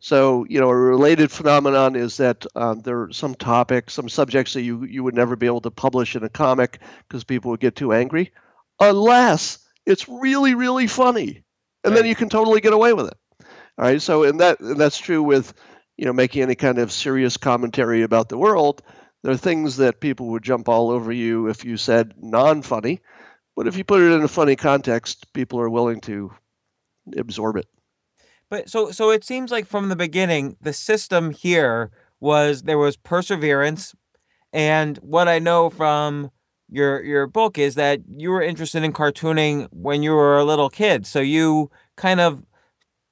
[0.00, 4.54] So, you know, a related phenomenon is that um, there are some topics, some subjects
[4.54, 7.60] that you, you would never be able to publish in a comic because people would
[7.60, 8.32] get too angry,
[8.80, 11.44] unless it's really, really funny.
[11.84, 12.00] And right.
[12.00, 13.18] then you can totally get away with it.
[13.78, 14.02] All right.
[14.02, 15.54] So, and that and that's true with,
[15.96, 18.82] you know, making any kind of serious commentary about the world.
[19.22, 23.00] There are things that people would jump all over you if you said non funny.
[23.56, 26.32] But if you put it in a funny context, people are willing to
[27.16, 27.66] absorb it.
[28.48, 32.96] But so so it seems like from the beginning, the system here was there was
[32.96, 33.94] perseverance,
[34.52, 36.30] and what I know from
[36.70, 40.70] your your book is that you were interested in cartooning when you were a little
[40.70, 41.06] kid.
[41.06, 42.44] So you kind of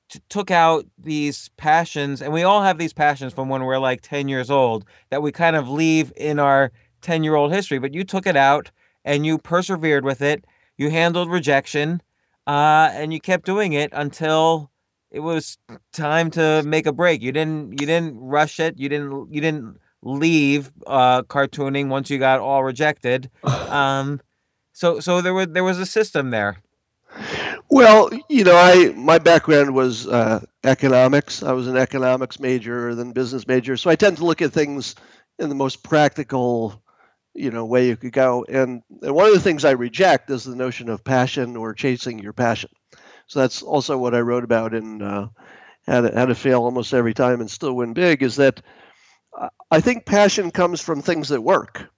[0.08, 4.00] t- took out these passions, and we all have these passions from when we're like
[4.02, 7.78] ten years old that we kind of leave in our ten year old history.
[7.78, 8.70] But you took it out
[9.04, 10.44] and you persevered with it.
[10.76, 12.02] You handled rejection,
[12.46, 14.70] uh, and you kept doing it until
[15.10, 15.58] it was
[15.92, 17.22] time to make a break.
[17.22, 18.78] You didn't you didn't rush it.
[18.78, 23.30] You didn't you didn't leave uh, cartooning once you got all rejected.
[23.68, 24.20] Um,
[24.72, 26.62] so so there was there was a system there.
[27.70, 31.42] Well, you know, I my background was uh, economics.
[31.42, 33.76] I was an economics major, then business major.
[33.76, 34.94] So I tend to look at things
[35.38, 36.82] in the most practical,
[37.34, 38.44] you know, way you could go.
[38.48, 42.18] And, and one of the things I reject is the notion of passion or chasing
[42.18, 42.70] your passion.
[43.26, 45.28] So that's also what I wrote about in uh,
[45.86, 48.22] how, to, how to fail almost every time and still win big.
[48.22, 48.62] Is that
[49.70, 51.88] I think passion comes from things that work.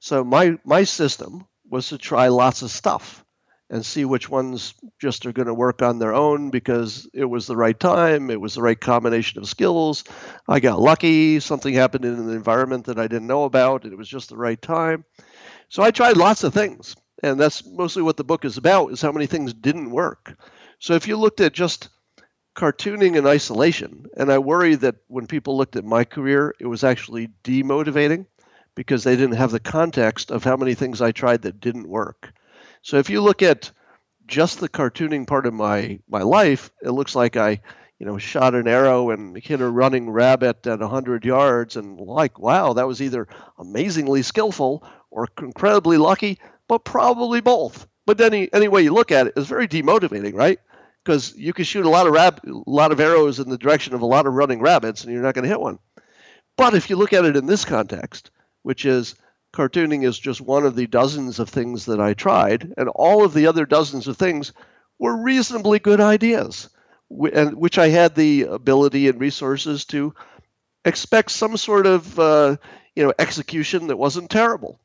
[0.00, 3.24] So my my system was to try lots of stuff
[3.70, 7.46] and see which ones just are going to work on their own because it was
[7.46, 10.04] the right time, it was the right combination of skills.
[10.46, 13.96] I got lucky, something happened in an environment that I didn't know about, and it
[13.96, 15.06] was just the right time.
[15.70, 19.00] So I tried lots of things and that's mostly what the book is about is
[19.00, 20.36] how many things didn't work
[20.78, 21.88] so if you looked at just
[22.54, 26.84] cartooning in isolation and i worry that when people looked at my career it was
[26.84, 28.26] actually demotivating
[28.74, 32.32] because they didn't have the context of how many things i tried that didn't work
[32.82, 33.70] so if you look at
[34.26, 37.60] just the cartooning part of my my life it looks like i
[37.98, 42.38] you know shot an arrow and hit a running rabbit at 100 yards and like
[42.38, 43.26] wow that was either
[43.58, 46.38] amazingly skillful or incredibly lucky
[46.72, 47.86] but probably both.
[48.06, 50.58] But any any way you look at it, it's very demotivating, right?
[51.04, 53.94] Because you can shoot a lot of rab- a lot of arrows in the direction
[53.94, 55.78] of a lot of running rabbits, and you're not going to hit one.
[56.56, 58.30] But if you look at it in this context,
[58.62, 59.16] which is
[59.52, 63.34] cartooning is just one of the dozens of things that I tried, and all of
[63.34, 64.52] the other dozens of things
[64.98, 66.68] were reasonably good ideas,
[67.32, 70.14] and which I had the ability and resources to
[70.84, 72.56] expect some sort of uh,
[72.94, 74.78] you know execution that wasn't terrible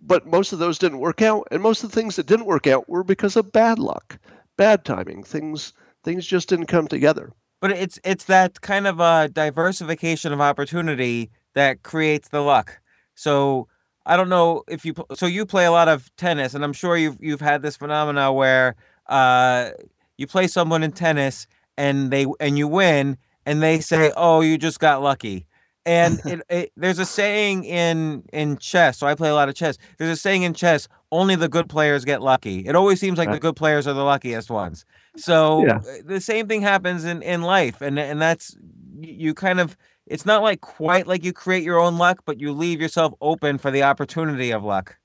[0.00, 2.66] but most of those didn't work out and most of the things that didn't work
[2.66, 4.18] out were because of bad luck
[4.56, 5.72] bad timing things
[6.04, 11.30] things just didn't come together but it's it's that kind of a diversification of opportunity
[11.54, 12.80] that creates the luck
[13.14, 13.66] so
[14.06, 16.96] i don't know if you so you play a lot of tennis and i'm sure
[16.96, 18.74] you've you've had this phenomena where
[19.06, 19.70] uh
[20.16, 24.56] you play someone in tennis and they and you win and they say oh you
[24.58, 25.46] just got lucky
[25.86, 28.98] and it, it, there's a saying in in chess.
[28.98, 29.78] So I play a lot of chess.
[29.96, 32.66] There's a saying in chess: only the good players get lucky.
[32.66, 33.34] It always seems like right.
[33.34, 34.84] the good players are the luckiest ones.
[35.16, 35.76] So yeah.
[35.76, 38.56] Uh, the same thing happens in in life, and and that's
[39.00, 39.76] you kind of.
[40.06, 43.58] It's not like quite like you create your own luck, but you leave yourself open
[43.58, 44.96] for the opportunity of luck.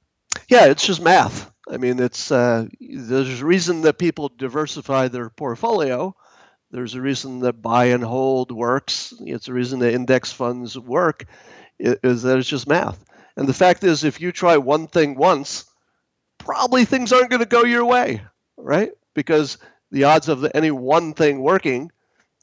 [0.48, 1.52] Yeah, it's just math.
[1.68, 6.16] I mean, it's uh, there's a reason that people diversify their portfolio
[6.72, 9.14] there's a reason that buy and hold works.
[9.20, 11.26] It's a reason that index funds work,
[11.80, 13.04] is that it's just math.
[13.36, 15.66] And the fact is, if you try one thing once,
[16.44, 18.22] probably things aren't going to go your way,
[18.58, 18.92] right?
[19.14, 19.58] Because
[19.92, 21.92] the odds of any one thing working,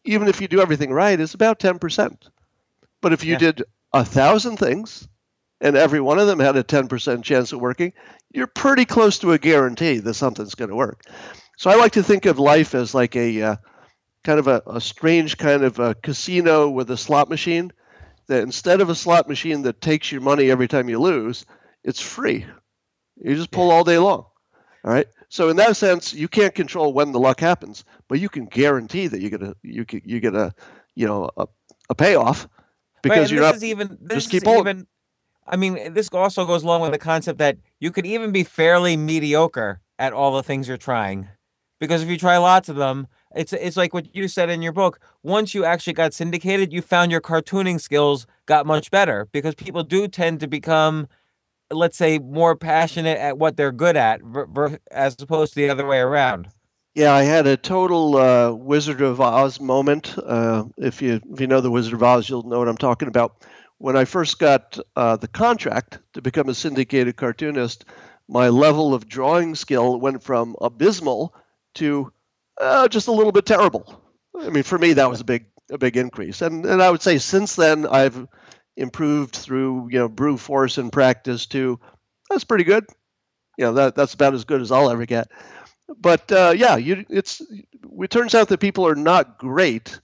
[0.04, 2.16] even if you do everything right, is about 10%.
[3.00, 3.38] But if you yeah.
[3.38, 5.08] did a thousand things
[5.60, 7.92] and every one of them had a 10% chance of working,
[8.32, 11.02] you're pretty close to a guarantee that something's going to work.
[11.56, 13.56] So I like to think of life as like a uh,
[14.22, 17.72] kind of a, a strange kind of a casino with a slot machine
[18.26, 21.46] that instead of a slot machine that takes your money every time you lose,
[21.82, 22.46] it's free.
[23.22, 24.24] You just pull all day long.
[24.84, 25.06] All right.
[25.28, 29.08] So in that sense, you can't control when the luck happens, but you can guarantee
[29.08, 30.54] that you get a you get you get a
[30.94, 31.46] you know a,
[31.90, 32.48] a payoff
[33.02, 34.60] because right, you're this not is even this just keep is pulling.
[34.60, 34.86] even
[35.46, 38.96] I mean, this also goes along with the concept that you could even be fairly
[38.96, 41.28] mediocre at all the things you're trying.
[41.80, 44.72] Because if you try lots of them, it's it's like what you said in your
[44.72, 45.00] book.
[45.22, 49.84] Once you actually got syndicated, you found your cartooning skills got much better because people
[49.84, 51.08] do tend to become
[51.70, 54.20] let's say more passionate at what they're good at
[54.90, 56.48] as opposed to the other way around.
[56.94, 60.16] Yeah, I had a total uh, Wizard of Oz moment.
[60.18, 63.08] Uh, if you if you know the Wizard of Oz, you'll know what I'm talking
[63.08, 63.44] about.
[63.78, 67.84] When I first got uh, the contract to become a syndicated cartoonist,
[68.26, 71.34] my level of drawing skill went from abysmal
[71.74, 72.12] to
[72.60, 74.02] uh, just a little bit terrible.
[74.40, 77.02] I mean, for me, that was a big a big increase, and and I would
[77.02, 78.26] say since then I've
[78.78, 81.78] improved through you know brute force and practice to
[82.30, 82.86] that's pretty good.
[83.58, 85.28] You know that that's about as good as I'll ever get.
[86.00, 87.42] But uh, yeah, you it's
[88.00, 90.00] it turns out that people are not great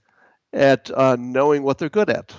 [0.53, 2.35] at uh, knowing what they're good at.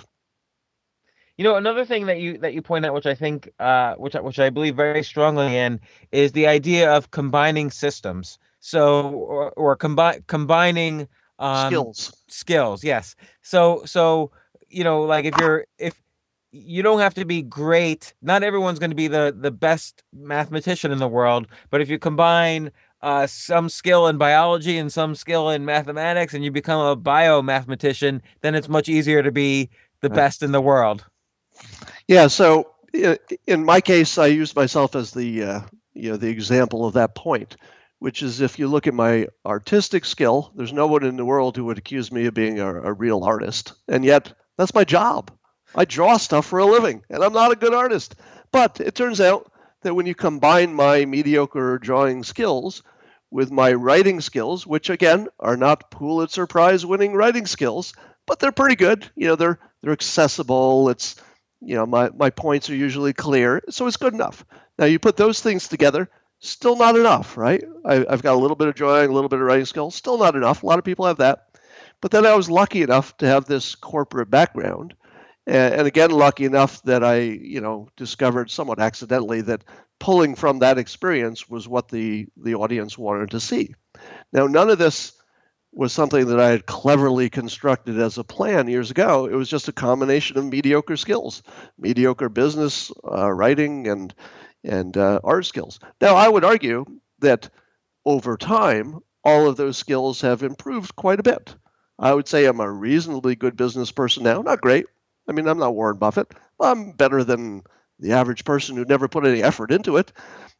[1.36, 4.16] You know, another thing that you that you point out, which I think, uh, which
[4.16, 8.38] I- which I believe very strongly in, is the idea of combining systems.
[8.60, 12.12] So, or, or combine combining um, Skills.
[12.28, 12.82] skills.
[12.84, 13.16] Yes.
[13.42, 14.32] So, so
[14.68, 15.94] you know, like if you're if
[16.64, 20.92] you don't have to be great, not everyone's going to be the the best mathematician
[20.92, 22.70] in the world, but if you combine
[23.02, 28.20] uh, some skill in biology and some skill in mathematics, and you become a biomathematician,
[28.40, 29.68] then it's much easier to be
[30.00, 31.04] the best in the world.
[32.08, 32.26] Yeah.
[32.28, 32.70] So
[33.46, 35.60] in my case, I use myself as the uh,
[35.94, 37.56] you know the example of that point,
[37.98, 41.56] which is if you look at my artistic skill, there's no one in the world
[41.56, 45.30] who would accuse me of being a, a real artist, and yet that's my job.
[45.74, 48.14] I draw stuff for a living, and I'm not a good artist.
[48.52, 49.50] But it turns out
[49.82, 52.82] that when you combine my mediocre drawing skills
[53.30, 57.94] with my writing skills, which again are not Pulitzer Prize winning writing skills,
[58.26, 59.10] but they're pretty good.
[59.16, 60.88] You know, they're they're accessible.
[60.88, 61.16] It's
[61.60, 64.44] you know, my, my points are usually clear, so it's good enough.
[64.78, 67.64] Now you put those things together, still not enough, right?
[67.84, 70.18] I, I've got a little bit of drawing, a little bit of writing skill, still
[70.18, 70.62] not enough.
[70.62, 71.46] A lot of people have that.
[72.00, 74.94] But then I was lucky enough to have this corporate background.
[75.46, 79.62] And, again, lucky enough that I, you know, discovered somewhat accidentally that
[80.00, 83.74] pulling from that experience was what the, the audience wanted to see.
[84.32, 85.12] Now, none of this
[85.72, 89.26] was something that I had cleverly constructed as a plan years ago.
[89.26, 91.42] It was just a combination of mediocre skills,
[91.78, 94.14] mediocre business, uh, writing, and
[94.64, 95.78] and uh, art skills.
[96.00, 96.84] Now, I would argue
[97.20, 97.50] that
[98.04, 101.54] over time, all of those skills have improved quite a bit.
[101.98, 104.42] I would say I'm a reasonably good business person now.
[104.42, 104.86] Not great.
[105.28, 106.32] I mean, I'm not Warren Buffett.
[106.60, 107.62] I'm better than
[107.98, 110.12] the average person who never put any effort into it.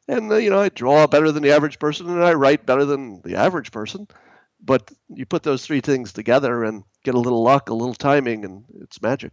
[0.08, 2.84] And uh, you know, I draw better than the average person, and I write better
[2.84, 4.06] than the average person
[4.66, 8.44] but you put those three things together and get a little luck, a little timing,
[8.44, 9.32] and it's magic.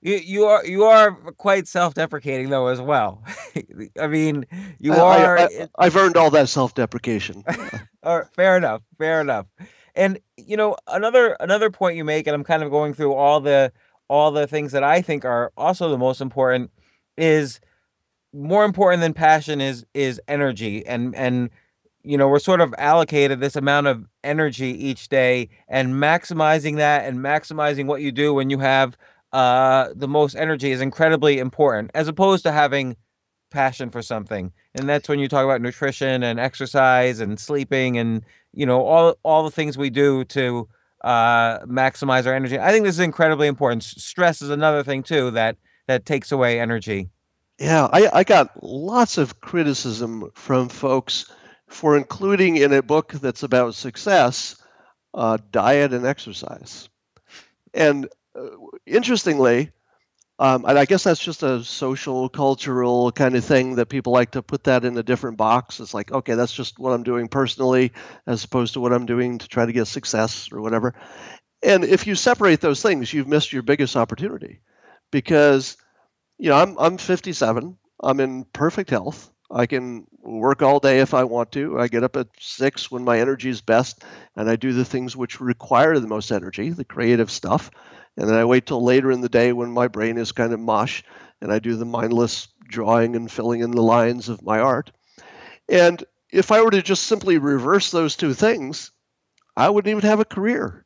[0.00, 3.22] You you are you are quite self-deprecating though as well.
[4.00, 4.46] I mean,
[4.78, 5.38] you I- are.
[5.78, 7.44] I, have earned all that self-deprecation.
[8.34, 9.46] Fair enough, fair enough.
[9.94, 13.40] And you know, another another point you make, and I'm kind of going through all
[13.40, 13.72] the
[14.12, 16.70] all the things that I think are also the most important,
[17.16, 17.60] is
[18.34, 20.84] more important than passion is is energy.
[20.86, 21.48] And and
[22.02, 27.06] you know we're sort of allocated this amount of energy each day and maximizing that
[27.06, 28.96] and maximizing what you do when you have
[29.32, 32.96] uh the most energy is incredibly important as opposed to having
[33.50, 34.52] passion for something.
[34.74, 39.16] And that's when you talk about nutrition and exercise and sleeping and you know all
[39.22, 40.68] all the things we do to
[41.04, 42.58] uh maximize our energy.
[42.58, 43.82] I think this is incredibly important.
[43.82, 45.56] Stress is another thing too that
[45.88, 47.10] that takes away energy.
[47.58, 51.30] Yeah, I, I got lots of criticism from folks
[51.68, 54.56] for including in a book that's about success
[55.14, 56.88] uh, diet and exercise.
[57.74, 58.48] And uh,
[58.86, 59.70] interestingly,
[60.42, 64.32] um, and I guess that's just a social, cultural kind of thing that people like
[64.32, 65.78] to put that in a different box.
[65.78, 67.92] It's like, okay, that's just what I'm doing personally,
[68.26, 70.94] as opposed to what I'm doing to try to get success or whatever.
[71.62, 74.62] And if you separate those things, you've missed your biggest opportunity,
[75.12, 75.76] because
[76.38, 77.78] you know I'm I'm 57.
[78.02, 79.30] I'm in perfect health.
[79.48, 81.78] I can work all day if I want to.
[81.78, 84.02] I get up at six when my energy is best,
[84.34, 87.70] and I do the things which require the most energy, the creative stuff.
[88.16, 90.60] And then I wait till later in the day when my brain is kind of
[90.60, 91.02] mush,
[91.40, 94.92] and I do the mindless drawing and filling in the lines of my art.
[95.68, 98.90] And if I were to just simply reverse those two things,
[99.56, 100.84] I wouldn't even have a career.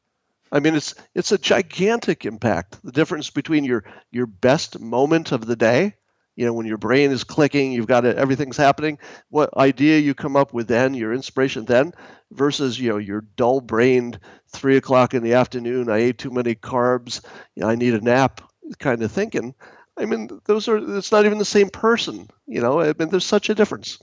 [0.52, 2.78] I mean, it's it's a gigantic impact.
[2.84, 5.94] The difference between your your best moment of the day,
[6.36, 8.98] you know, when your brain is clicking, you've got it, everything's happening.
[9.30, 11.92] What idea you come up with then, your inspiration then,
[12.30, 15.90] versus you know your dull-brained three o'clock in the afternoon.
[15.90, 17.24] I ate too many carbs.
[17.54, 18.42] You know, I need a nap.
[18.78, 19.54] Kind of thinking.
[19.96, 20.96] I mean, those are.
[20.96, 22.28] It's not even the same person.
[22.46, 23.98] You know, I mean, there's such a difference.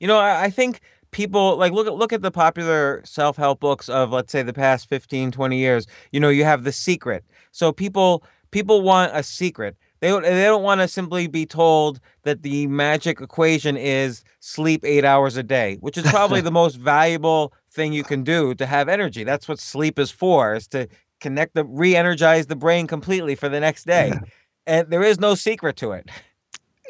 [0.00, 0.80] You know, I, I think
[1.10, 4.88] people like look at look at the popular self-help books of let's say the past
[4.88, 9.76] 15 20 years you know you have the secret so people people want a secret
[10.00, 14.84] they don't, they don't want to simply be told that the magic equation is sleep
[14.84, 18.66] 8 hours a day which is probably the most valuable thing you can do to
[18.66, 20.88] have energy that's what sleep is for is to
[21.20, 24.20] connect the re-energize the brain completely for the next day yeah.
[24.66, 26.08] and there is no secret to it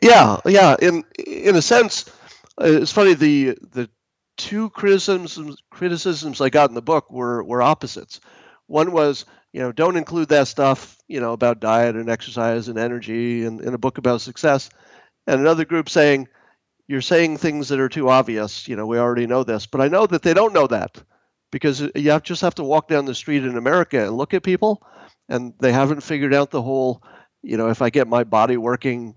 [0.03, 2.11] yeah yeah in in a sense
[2.61, 3.89] uh, it's funny the the
[4.37, 8.21] two criticisms criticisms I got in the book were were opposites.
[8.67, 9.25] One was,
[9.57, 13.59] you know, don't include that stuff, you know, about diet and exercise and energy in,
[13.61, 14.69] in a book about success.
[15.27, 16.29] And another group saying,
[16.89, 18.69] you're saying things that are too obvious.
[18.69, 21.03] You know, we already know this, but I know that they don't know that
[21.51, 24.43] because you have, just have to walk down the street in America and look at
[24.43, 24.83] people,
[25.27, 27.03] and they haven't figured out the whole,
[27.43, 29.15] you know, if I get my body working,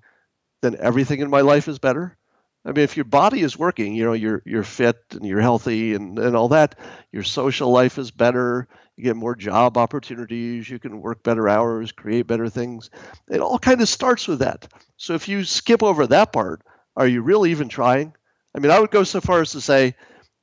[0.61, 2.15] then everything in my life is better.
[2.63, 5.95] I mean, if your body is working, you know, you're you're fit and you're healthy
[5.95, 6.75] and, and all that,
[7.11, 8.69] your social life is better,
[8.99, 12.89] you get more job opportunities, you can work better hours, create better things.
[13.29, 14.67] It all kind of starts with that.
[14.97, 16.61] So if you skip over that part,
[16.97, 18.13] are you really even trying?
[18.53, 19.95] I mean, I would go so far as to say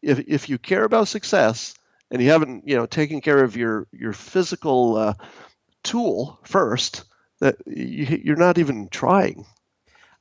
[0.03, 1.75] if if you care about success
[2.11, 5.15] and you haven't, you know, taken care of your your physical uh,
[5.83, 7.05] tool first,
[7.41, 9.45] that you, you're not even trying.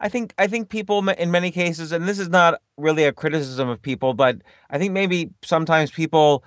[0.01, 3.69] I think I think people in many cases, and this is not really a criticism
[3.69, 6.43] of people, but I think maybe sometimes people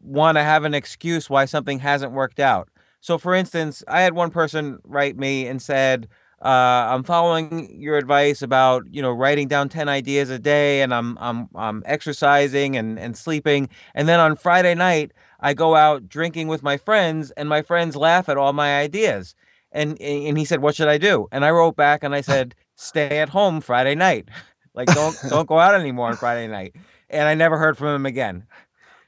[0.00, 2.68] want to have an excuse why something hasn't worked out.
[3.00, 6.08] So, for instance, I had one person write me and said,
[6.42, 6.48] uh,
[6.90, 11.16] "I'm following your advice about you know writing down ten ideas a day, and I'm
[11.20, 16.48] I'm I'm exercising and and sleeping, and then on Friday night I go out drinking
[16.48, 19.34] with my friends, and my friends laugh at all my ideas."
[19.72, 22.54] And and he said, "What should I do?" And I wrote back and I said
[22.76, 24.28] stay at home Friday night.
[24.76, 26.76] Like don't don't go out anymore on Friday night.
[27.08, 28.46] And I never heard from him again.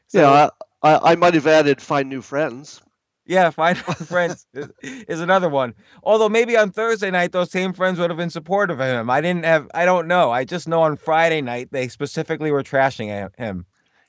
[0.07, 0.49] So, yeah,
[0.83, 2.83] I, I might have added find new friends.
[3.27, 3.77] Yeah, find
[4.09, 5.75] friends is, is, another one.
[6.03, 9.11] Although maybe on Thursday night those same friends would have been supportive of him.
[9.11, 9.71] I didn't have.
[9.75, 10.31] I don't know.
[10.31, 13.67] I just know on Friday night they specifically were trashing him.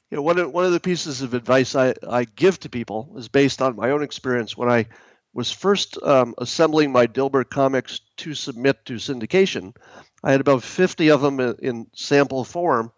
[0.09, 3.13] You know, one of one of the pieces of advice I I give to people
[3.17, 4.85] is based on my own experience when I
[5.33, 9.75] was first um, assembling my Dilbert comics to submit to syndication.
[10.23, 12.91] I had about 50 of them in, in sample form,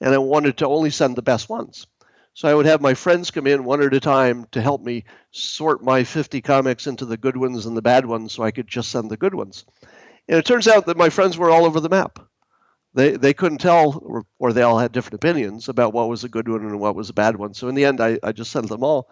[0.00, 1.86] and I wanted to only send the best ones.
[2.36, 5.04] So I would have my friends come in one at a time to help me
[5.30, 8.68] sort my 50 comics into the good ones and the bad ones so I could
[8.68, 9.64] just send the good ones.
[10.28, 12.18] And it turns out that my friends were all over the map.
[12.92, 16.28] They, they couldn't tell, or, or they all had different opinions about what was a
[16.28, 17.54] good one and what was a bad one.
[17.54, 19.08] So in the end, I, I just sent them all.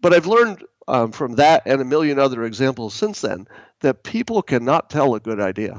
[0.00, 3.46] But I've learned um, from that and a million other examples since then
[3.82, 5.74] that people cannot tell a good idea.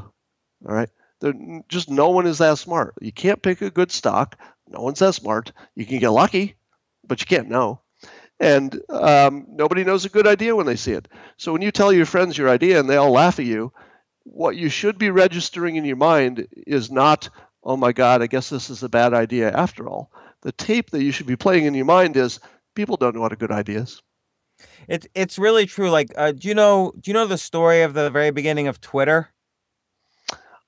[0.65, 0.89] All right.
[1.19, 1.33] They're,
[1.67, 2.93] just no one is that smart.
[3.01, 4.37] You can't pick a good stock.
[4.69, 5.51] No one's that smart.
[5.75, 6.55] You can get lucky,
[7.09, 7.81] but you can't know.
[8.39, 11.09] And um, nobody knows a good idea when they see it.
[11.35, 13.73] So when you tell your friends your idea and they all laugh at you,
[14.23, 17.29] what you should be registering in your mind is not,
[17.65, 20.11] oh my God, I guess this is a bad idea after all.
[20.41, 22.39] The tape that you should be playing in your mind is
[22.75, 24.01] people don't know what a good idea is.
[24.87, 25.89] It's it's really true.
[25.89, 28.81] Like, uh, do you know do you know the story of the very beginning of
[28.81, 29.29] Twitter?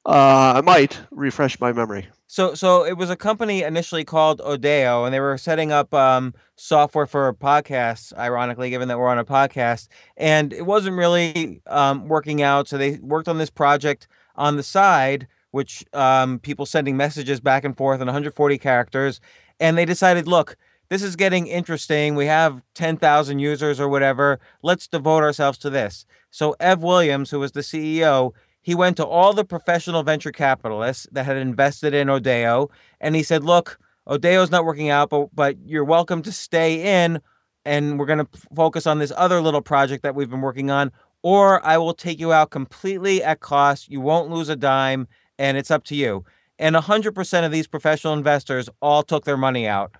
[0.05, 2.07] Uh, I might refresh my memory.
[2.25, 6.33] So, so it was a company initially called Odeo, and they were setting up um,
[6.55, 8.15] software for podcasts.
[8.17, 12.77] Ironically, given that we're on a podcast, and it wasn't really um, working out, so
[12.77, 17.77] they worked on this project on the side, which um, people sending messages back and
[17.77, 19.19] forth in 140 characters,
[19.59, 20.55] and they decided, look,
[20.89, 22.15] this is getting interesting.
[22.15, 24.39] We have 10,000 users or whatever.
[24.63, 26.05] Let's devote ourselves to this.
[26.31, 28.31] So, Ev Williams, who was the CEO,
[28.61, 33.23] he went to all the professional venture capitalists that had invested in Odeo and he
[33.23, 37.21] said, Look, Odeo's not working out, but, but you're welcome to stay in
[37.65, 40.91] and we're going to focus on this other little project that we've been working on,
[41.21, 43.89] or I will take you out completely at cost.
[43.89, 45.07] You won't lose a dime,
[45.37, 46.25] and it's up to you
[46.61, 49.95] and 100% of these professional investors all took their money out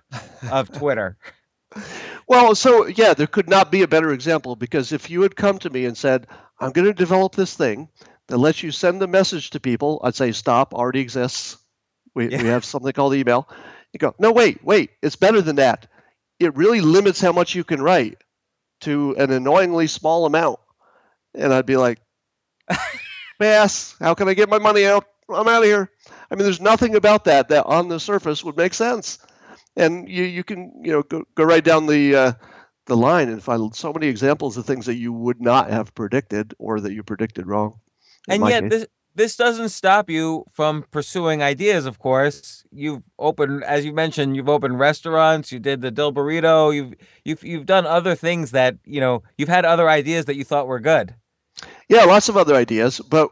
[0.50, 1.16] of Twitter.
[2.28, 5.58] well, so yeah, there could not be a better example because if you had come
[5.58, 6.26] to me and said,
[6.60, 7.88] I'm going to develop this thing
[8.28, 11.58] that lets you send a message to people, I'd say, stop, already exists.
[12.14, 12.42] We, yeah.
[12.42, 13.48] we have something called email.
[13.92, 15.86] You go, no, wait, wait, it's better than that.
[16.38, 18.18] It really limits how much you can write
[18.82, 20.58] to an annoyingly small amount.
[21.34, 21.98] And I'd be like,
[23.38, 25.06] Bass, how can I get my money out?
[25.28, 25.90] I'm out of here.
[26.30, 29.18] I mean, there's nothing about that that on the surface would make sense.
[29.76, 32.32] And you, you can, you know, go, go right down the, uh,
[32.86, 36.54] the line and find so many examples of things that you would not have predicted
[36.58, 37.80] or that you predicted wrong.
[38.28, 38.70] And yet, case.
[38.70, 41.84] this this doesn't stop you from pursuing ideas.
[41.86, 45.52] Of course, you've opened, as you mentioned, you've opened restaurants.
[45.52, 46.74] You did the Dilberito.
[46.74, 46.94] You've
[47.24, 49.22] you've you've done other things that you know.
[49.36, 51.14] You've had other ideas that you thought were good.
[51.88, 53.30] Yeah, lots of other ideas, but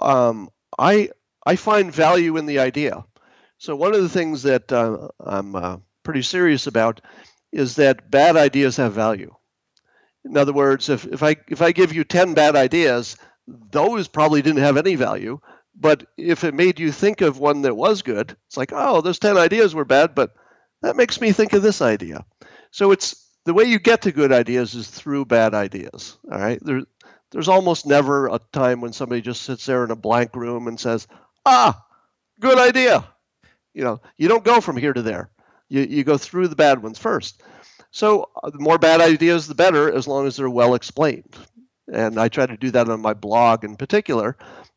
[0.00, 1.10] um, I
[1.46, 3.04] I find value in the idea.
[3.58, 7.00] So one of the things that uh, I'm uh, pretty serious about
[7.52, 9.34] is that bad ideas have value.
[10.24, 13.16] In other words, if, if I if I give you 10 bad ideas,
[13.46, 15.40] those probably didn't have any value.
[15.78, 19.18] But if it made you think of one that was good, it's like, oh, those
[19.18, 20.34] 10 ideas were bad, but
[20.82, 22.24] that makes me think of this idea.
[22.70, 26.16] So it's the way you get to good ideas is through bad ideas.
[26.30, 26.58] All right.
[26.62, 26.82] There,
[27.30, 30.80] there's almost never a time when somebody just sits there in a blank room and
[30.80, 31.06] says,
[31.44, 31.84] ah,
[32.40, 33.06] good idea.
[33.74, 35.30] You know, you don't go from here to there.
[35.68, 37.42] You, you go through the bad ones first.
[37.90, 41.36] So uh, the more bad ideas, the better, as long as they're well explained.
[41.92, 44.36] And I try to do that on my blog in particular.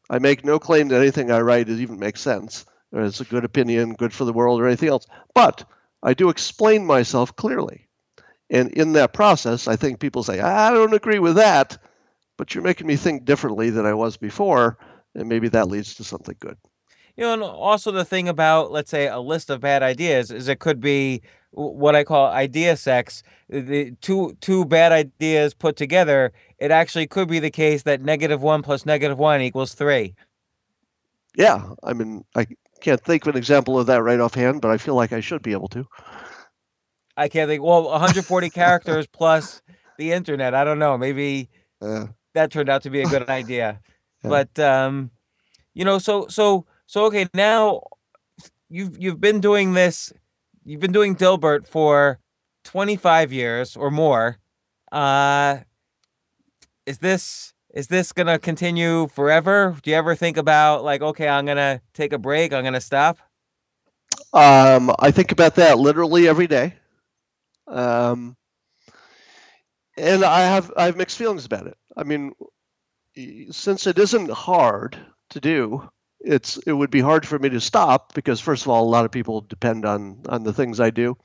[0.10, 3.46] I make no claim that anything I write even makes sense, or it's a good
[3.46, 5.08] opinion, good for the world, or anything else.
[5.34, 5.66] But
[6.04, 7.88] I do explain myself clearly.
[8.50, 11.78] And in that process, I think people say, I don't agree with that,
[12.38, 14.78] but you're making me think differently than I was before.
[15.14, 16.58] And maybe that leads to something good.
[17.16, 20.48] You know, and also the thing about, let's say, a list of bad ideas is
[20.48, 23.24] it could be what I call idea sex.
[23.50, 28.42] The two two bad ideas put together, it actually could be the case that negative
[28.42, 30.16] one plus negative one equals three.
[31.36, 32.48] Yeah, I mean, I
[32.82, 35.42] can't think of an example of that right offhand, but I feel like I should
[35.42, 35.86] be able to.
[37.16, 37.64] I can't think.
[37.64, 39.62] Well, 140 characters plus
[39.98, 40.54] the internet.
[40.54, 40.98] I don't know.
[40.98, 41.50] Maybe
[41.82, 43.80] uh, that turned out to be a good idea.
[44.22, 44.30] Yeah.
[44.32, 45.12] But um,
[45.74, 47.28] you know, so so so okay.
[47.34, 47.84] Now
[48.68, 50.12] you've you've been doing this
[50.70, 52.20] you've been doing Dilbert for
[52.66, 54.38] 25 years or more.
[54.92, 55.60] Uh,
[56.90, 59.78] is this is this gonna continue forever?
[59.84, 63.20] Do you ever think about like, okay, I'm gonna take a break, I'm gonna stop?
[64.34, 66.74] Um, I think about that literally every day.
[67.68, 68.36] Um,
[69.98, 71.78] and I have I have mixed feelings about it.
[71.96, 72.34] I mean,
[73.52, 74.98] since it isn't hard
[75.30, 75.88] to do,
[76.22, 79.06] it's it would be hard for me to stop because first of all a lot
[79.06, 81.18] of people depend on on the things i do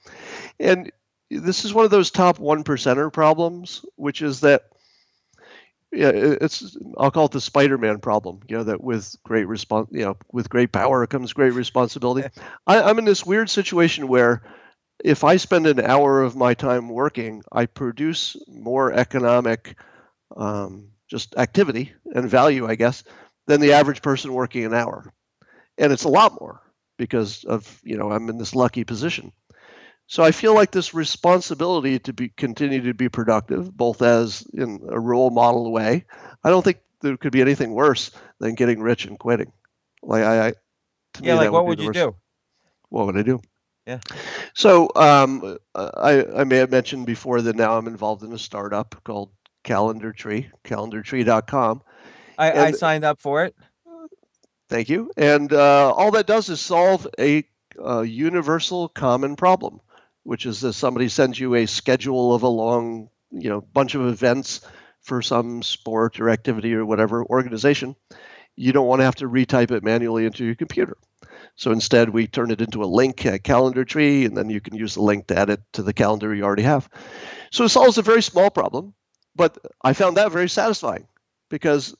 [0.60, 0.92] and
[1.30, 4.62] this is one of those top one percenter problems which is that
[5.94, 10.04] yeah it's i'll call it the spider-man problem you know that with great response you
[10.04, 12.28] know with great power comes great responsibility
[12.66, 14.42] I, i'm in this weird situation where
[15.04, 19.78] if i spend an hour of my time working i produce more economic
[20.36, 23.04] um, just activity and value i guess
[23.46, 25.12] than the average person working an hour.
[25.78, 26.60] And it's a lot more
[26.98, 29.32] because of, you know, I'm in this lucky position.
[30.06, 34.80] So I feel like this responsibility to be continue to be productive, both as in
[34.88, 36.04] a role model way.
[36.42, 39.52] I don't think there could be anything worse than getting rich and quitting.
[40.02, 40.52] Like I, I
[41.22, 42.16] yeah, like what would, would you do?
[42.90, 43.40] What would I do?
[43.86, 44.00] Yeah.
[44.54, 48.94] So um, I I may have mentioned before that now I'm involved in a startup
[49.04, 49.30] called
[49.62, 51.82] Calendar Tree, calendartree.com,
[52.38, 53.54] I, and, I signed up for it.
[54.68, 55.10] Thank you.
[55.16, 57.44] And uh, all that does is solve a,
[57.82, 59.80] a universal common problem,
[60.24, 64.06] which is that somebody sends you a schedule of a long, you know, bunch of
[64.06, 64.60] events
[65.00, 67.94] for some sport or activity or whatever organization.
[68.56, 70.96] You don't want to have to retype it manually into your computer.
[71.56, 74.74] So instead, we turn it into a link, a calendar tree, and then you can
[74.74, 76.88] use the link to add it to the calendar you already have.
[77.52, 78.94] So it solves a very small problem,
[79.36, 81.06] but I found that very satisfying
[81.50, 81.94] because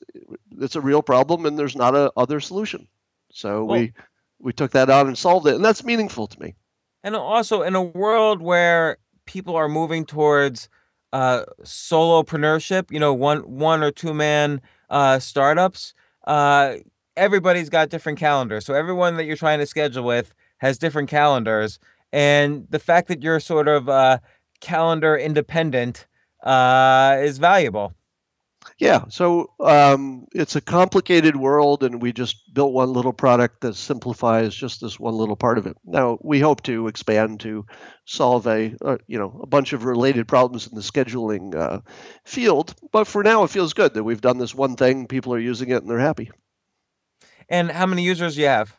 [0.59, 2.89] it's a real problem and there's not a other solution.
[3.31, 3.93] So well, we
[4.41, 6.55] we took that on and solved it, and that's meaningful to me.
[7.05, 8.97] And also, in a world where
[9.27, 10.71] people are moving towards
[11.13, 15.93] uh, solopreneurship, you know, one one or two man uh, startups,
[16.27, 16.77] uh,
[17.17, 18.65] everybody's got different calendars.
[18.65, 21.79] So everyone that you're trying to schedule with has different calendars,
[22.11, 24.19] and the fact that you're sort of uh,
[24.63, 26.07] calendar independent
[26.43, 27.93] uh, is valuable.
[28.81, 33.77] Yeah, so um, it's a complicated world, and we just built one little product that
[33.77, 35.77] simplifies just this one little part of it.
[35.85, 37.67] Now we hope to expand to
[38.05, 41.81] solve a, a you know a bunch of related problems in the scheduling uh,
[42.25, 45.07] field, but for now it feels good that we've done this one thing.
[45.07, 46.33] People are using it, and they're happy.
[47.49, 48.75] And how many users do you have?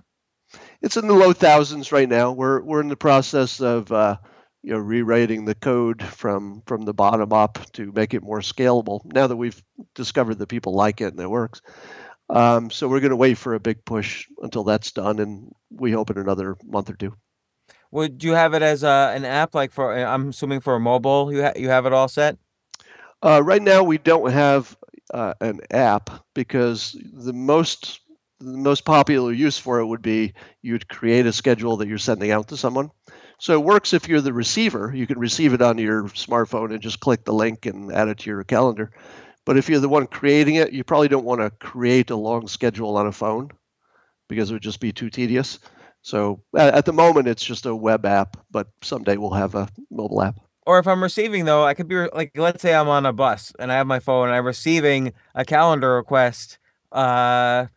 [0.82, 2.34] It's in the low thousands right now.
[2.34, 4.18] We're we're in the process of uh,
[4.66, 9.02] you know rewriting the code from from the bottom up to make it more scalable.
[9.06, 9.62] Now that we've
[9.94, 11.62] discovered that people like it and it works,
[12.32, 15.92] um, so we're going to wait for a big push until that's done, and we
[15.92, 17.14] hope in another month or two.
[17.92, 21.32] Would you have it as a, an app, like for I'm assuming for a mobile?
[21.32, 22.40] You ha- you have it all set.
[23.22, 24.76] Uh, right now, we don't have
[25.14, 28.02] uh, an app because the most
[28.40, 32.32] the most popular use for it would be you'd create a schedule that you're sending
[32.32, 32.90] out to someone.
[33.38, 34.92] So it works if you're the receiver.
[34.94, 38.20] You can receive it on your smartphone and just click the link and add it
[38.20, 38.92] to your calendar.
[39.46, 42.48] But if you're the one creating it, you probably don't want to create a long
[42.48, 43.50] schedule on a phone
[44.28, 45.60] because it would just be too tedious.
[46.02, 50.22] So at the moment, it's just a web app, but someday we'll have a mobile
[50.22, 50.40] app.
[50.66, 53.54] Or if I'm receiving though, I could be like, let's say I'm on a bus
[53.60, 56.58] and I have my phone and I'm receiving a calendar request.
[56.92, 57.68] Uh,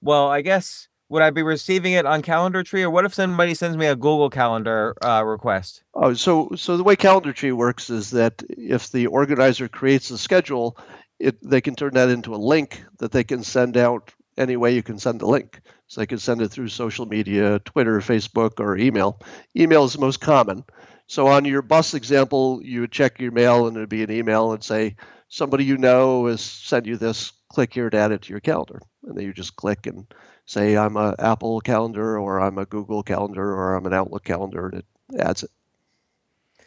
[0.00, 3.52] well, I guess would I be receiving it on Calendar Tree, or what if somebody
[3.52, 5.82] sends me a Google Calendar uh, request?
[5.92, 10.16] Oh, so so the way Calendar Tree works is that if the organizer creates a
[10.16, 10.78] schedule,
[11.20, 14.74] it they can turn that into a link that they can send out any way
[14.74, 15.60] you can send a link.
[15.86, 19.20] So they can send it through social media, Twitter, Facebook, or email.
[19.54, 20.64] Email is the most common.
[21.08, 24.10] So on your bus example, you would check your mail and it would be an
[24.10, 24.96] email and say,
[25.28, 28.80] somebody you know has sent you this, click here to add it to your calendar.
[29.04, 30.06] And then you just click and
[30.46, 34.68] say, I'm a Apple calendar or I'm a Google calendar or I'm an Outlook calendar
[34.68, 34.86] and it
[35.18, 35.50] adds it.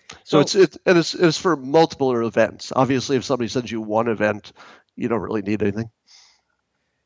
[0.10, 2.72] So, so it's, it, and it's, it's for multiple events.
[2.76, 4.54] Obviously, if somebody sends you one event,
[4.96, 5.90] you don't really need anything.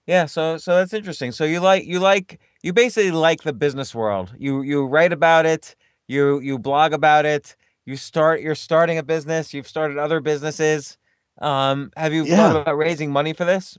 [0.10, 1.32] Yeah, so so that's interesting.
[1.32, 4.34] So you like you like you basically like the business world.
[4.40, 5.76] You you write about it,
[6.08, 7.56] you you blog about it,
[7.86, 10.98] you start you're starting a business, you've started other businesses.
[11.40, 12.38] Um, have you yeah.
[12.38, 13.78] thought about raising money for this?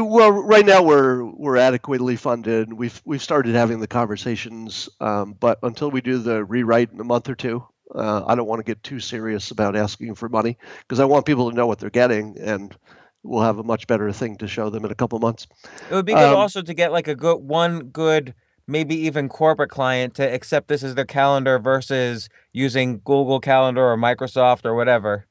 [0.00, 2.72] Well, right now we're we're adequately funded.
[2.72, 7.04] We've we've started having the conversations, um, but until we do the rewrite in a
[7.04, 7.64] month or two,
[7.94, 11.26] uh, I don't want to get too serious about asking for money because I want
[11.26, 12.76] people to know what they're getting and
[13.22, 15.46] we'll have a much better thing to show them in a couple months.
[15.90, 18.34] It would be good um, also to get like a good one good
[18.66, 23.96] maybe even corporate client to accept this as their calendar versus using Google Calendar or
[23.96, 25.26] Microsoft or whatever.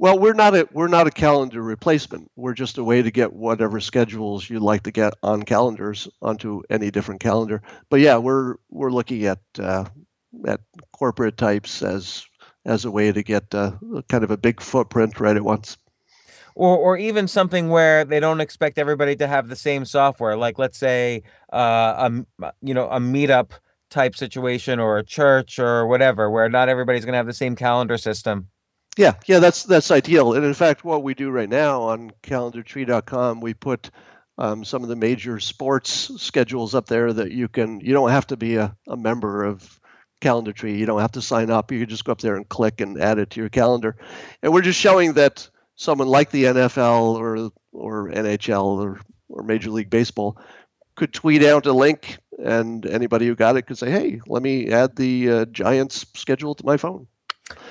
[0.00, 2.30] Well, we're not a we're not a calendar replacement.
[2.36, 6.62] We're just a way to get whatever schedules you'd like to get on calendars onto
[6.70, 7.62] any different calendar.
[7.90, 9.86] But yeah, we're we're looking at uh,
[10.46, 10.60] at
[10.92, 12.24] corporate types as
[12.64, 13.72] as a way to get uh,
[14.08, 15.76] kind of a big footprint right at once
[16.58, 20.58] or or even something where they don't expect everybody to have the same software like
[20.58, 21.22] let's say
[21.52, 23.52] uh, a you know a meetup
[23.90, 27.56] type situation or a church or whatever where not everybody's going to have the same
[27.56, 28.48] calendar system
[28.98, 30.34] yeah yeah that's that's ideal.
[30.34, 33.90] And in fact what we do right now on calendartree.com we put
[34.36, 38.26] um, some of the major sports schedules up there that you can you don't have
[38.28, 39.80] to be a, a member of
[40.20, 40.76] calendar tree.
[40.76, 41.70] You don't have to sign up.
[41.72, 43.96] You can just go up there and click and add it to your calendar.
[44.42, 49.70] And we're just showing that someone like the NFL or or NHL or or Major
[49.70, 50.38] League Baseball
[50.96, 54.70] could tweet out a link, and anybody who got it could say, "Hey, let me
[54.72, 57.06] add the uh, Giants schedule to my phone."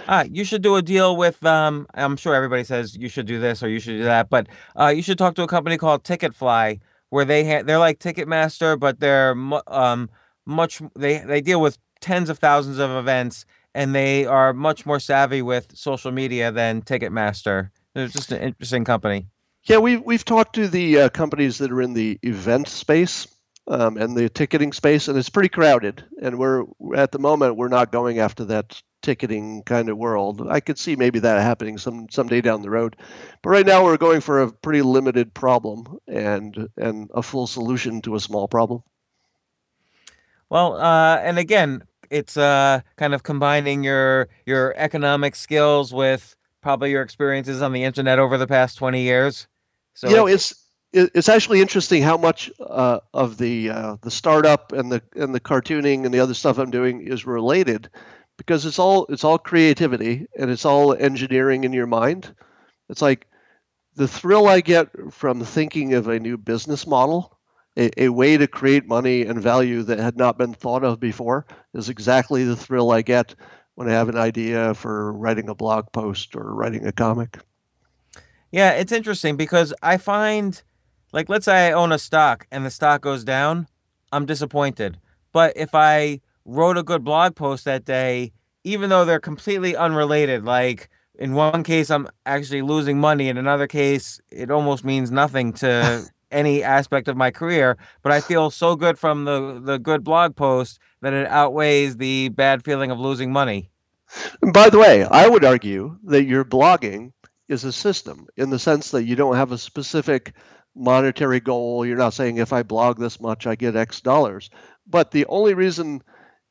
[0.07, 1.45] Uh, you should do a deal with.
[1.45, 4.47] Um, I'm sure everybody says you should do this or you should do that, but
[4.79, 6.79] uh, you should talk to a company called Ticketfly,
[7.09, 10.09] where they ha- they're like Ticketmaster, but they're mu- um,
[10.45, 13.45] much they they deal with tens of thousands of events,
[13.75, 17.71] and they are much more savvy with social media than Ticketmaster.
[17.95, 19.27] It's just an interesting company.
[19.63, 23.27] Yeah, we've we've talked to the uh, companies that are in the event space
[23.67, 26.05] um, and the ticketing space, and it's pretty crowded.
[26.21, 26.63] And we're
[26.95, 30.45] at the moment we're not going after that ticketing kind of world.
[30.49, 32.95] I could see maybe that happening some someday down the road,
[33.41, 38.01] but right now we're going for a pretty limited problem and and a full solution
[38.03, 38.83] to a small problem.
[40.49, 46.91] Well, uh, and again, it's uh, kind of combining your your economic skills with probably
[46.91, 49.47] your experiences on the internet over the past 20 years.
[49.93, 50.53] So you know, it's
[50.93, 55.39] it's actually interesting how much uh, of the uh, the startup and the and the
[55.39, 57.89] cartooning and the other stuff I'm doing is related
[58.37, 62.33] because it's all it's all creativity and it's all engineering in your mind.
[62.89, 63.27] It's like
[63.95, 67.37] the thrill I get from thinking of a new business model,
[67.75, 71.45] a, a way to create money and value that had not been thought of before,
[71.73, 73.33] is exactly the thrill I get
[73.75, 77.39] when I have an idea for writing a blog post or writing a comic.
[78.51, 80.61] Yeah, it's interesting because I find,
[81.11, 83.67] like, let's say I own a stock and the stock goes down,
[84.11, 84.99] I'm disappointed.
[85.33, 88.31] But if I wrote a good blog post that day,
[88.63, 90.89] even though they're completely unrelated, like
[91.19, 96.05] in one case, I'm actually losing money, in another case, it almost means nothing to
[96.31, 100.35] any aspect of my career, but I feel so good from the the good blog
[100.35, 103.69] post that it outweighs the bad feeling of losing money.
[104.53, 107.11] By the way, I would argue that your blogging
[107.47, 110.33] is a system in the sense that you don't have a specific
[110.75, 111.85] monetary goal.
[111.85, 114.49] You're not saying if I blog this much, I get X dollars.
[114.85, 116.01] But the only reason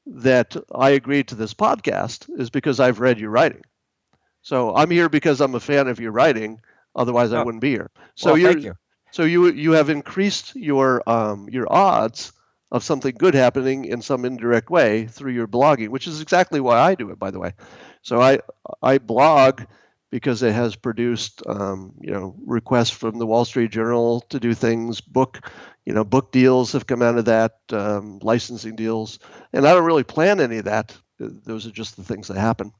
[0.06, 3.62] that I agreed to this podcast is because I've read your writing.
[4.42, 6.60] So I'm here because I'm a fan of your writing.
[6.94, 7.40] Otherwise, I Oh.
[7.40, 7.90] wouldn't be here.
[8.14, 8.74] So well, you.
[9.10, 12.32] so you you have increased your um, your odds
[12.70, 16.78] of something good happening in some indirect way through your blogging, which is exactly why
[16.78, 17.52] I do it, by the way.
[18.02, 18.40] So I
[18.82, 19.62] I blog
[20.10, 24.54] because it has produced um, you know requests from the Wall Street Journal to do
[24.54, 25.00] things.
[25.00, 25.40] Book
[25.86, 29.18] you know book deals have come out of that, um, licensing deals,
[29.52, 30.96] and I don't really plan any of that.
[31.18, 32.72] Those are just the things that happen.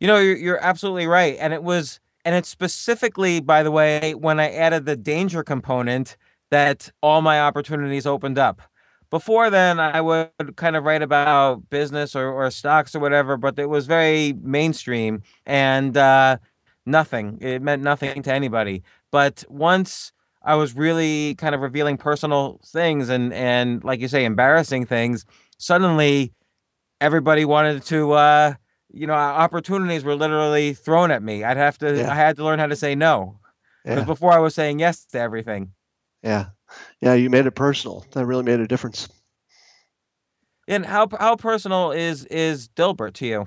[0.00, 1.36] You know, you're, you're absolutely right.
[1.38, 6.16] And it was, and it's specifically, by the way, when I added the danger component
[6.50, 8.62] that all my opportunities opened up.
[9.10, 13.58] Before then, I would kind of write about business or, or stocks or whatever, but
[13.58, 16.38] it was very mainstream and uh,
[16.86, 17.38] nothing.
[17.40, 18.82] It meant nothing to anybody.
[19.10, 20.12] But once
[20.42, 25.26] I was really kind of revealing personal things and, and like you say, embarrassing things,
[25.58, 26.32] suddenly
[27.00, 28.54] everybody wanted to, uh,
[28.92, 31.44] you know, opportunities were literally thrown at me.
[31.44, 32.10] I'd have to, Yeah.
[32.10, 33.38] I had to learn how to say no.
[33.84, 35.72] Because Yeah, before I was saying yes to everything.
[36.22, 36.46] yeah,
[37.00, 37.14] yeah.
[37.14, 38.04] You made it personal.
[38.12, 39.08] That really made a difference.
[40.68, 43.46] And how how personal is is Dilbert to you?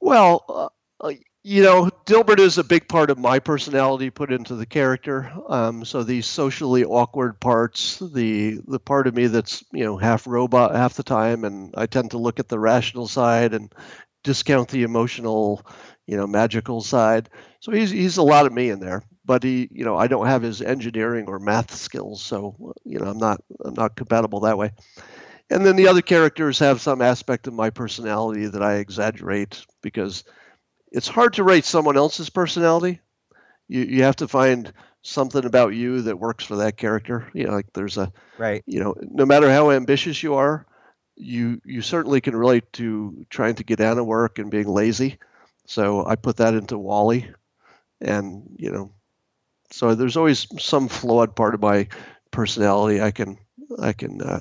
[0.00, 0.68] Well, uh,
[1.04, 1.14] uh,
[1.46, 5.32] you know, Dilbert is a big part of my personality put into the character.
[5.48, 10.26] Um, so these socially awkward parts, the the part of me that's you know half
[10.26, 13.72] robot half the time, and I tend to look at the rational side and
[14.24, 15.64] discount the emotional,
[16.08, 17.30] you know, magical side.
[17.60, 19.02] So he's he's a lot of me in there.
[19.24, 23.06] But he, you know, I don't have his engineering or math skills, so you know,
[23.06, 24.72] I'm not I'm not compatible that way.
[25.50, 30.24] And then the other characters have some aspect of my personality that I exaggerate because
[30.96, 33.00] it's hard to write someone else's personality.
[33.68, 34.72] You you have to find
[35.02, 37.28] something about you that works for that character.
[37.34, 38.64] You know, like there's a Right.
[38.66, 40.66] you know, no matter how ambitious you are,
[41.16, 45.18] you you certainly can relate to trying to get out of work and being lazy.
[45.66, 47.30] So I put that into Wally,
[48.00, 48.92] and you know,
[49.72, 51.88] so there's always some flawed part of my
[52.30, 53.38] personality I can
[53.80, 54.40] I can uh,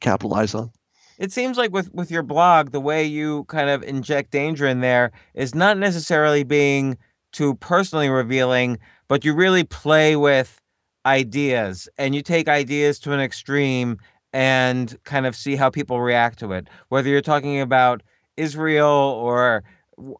[0.00, 0.72] capitalize on.
[1.18, 4.80] It seems like with with your blog, the way you kind of inject danger in
[4.80, 6.98] there is not necessarily being
[7.32, 10.60] too personally revealing, but you really play with
[11.06, 13.98] ideas and you take ideas to an extreme
[14.32, 16.68] and kind of see how people react to it.
[16.88, 18.02] Whether you're talking about
[18.36, 19.64] Israel or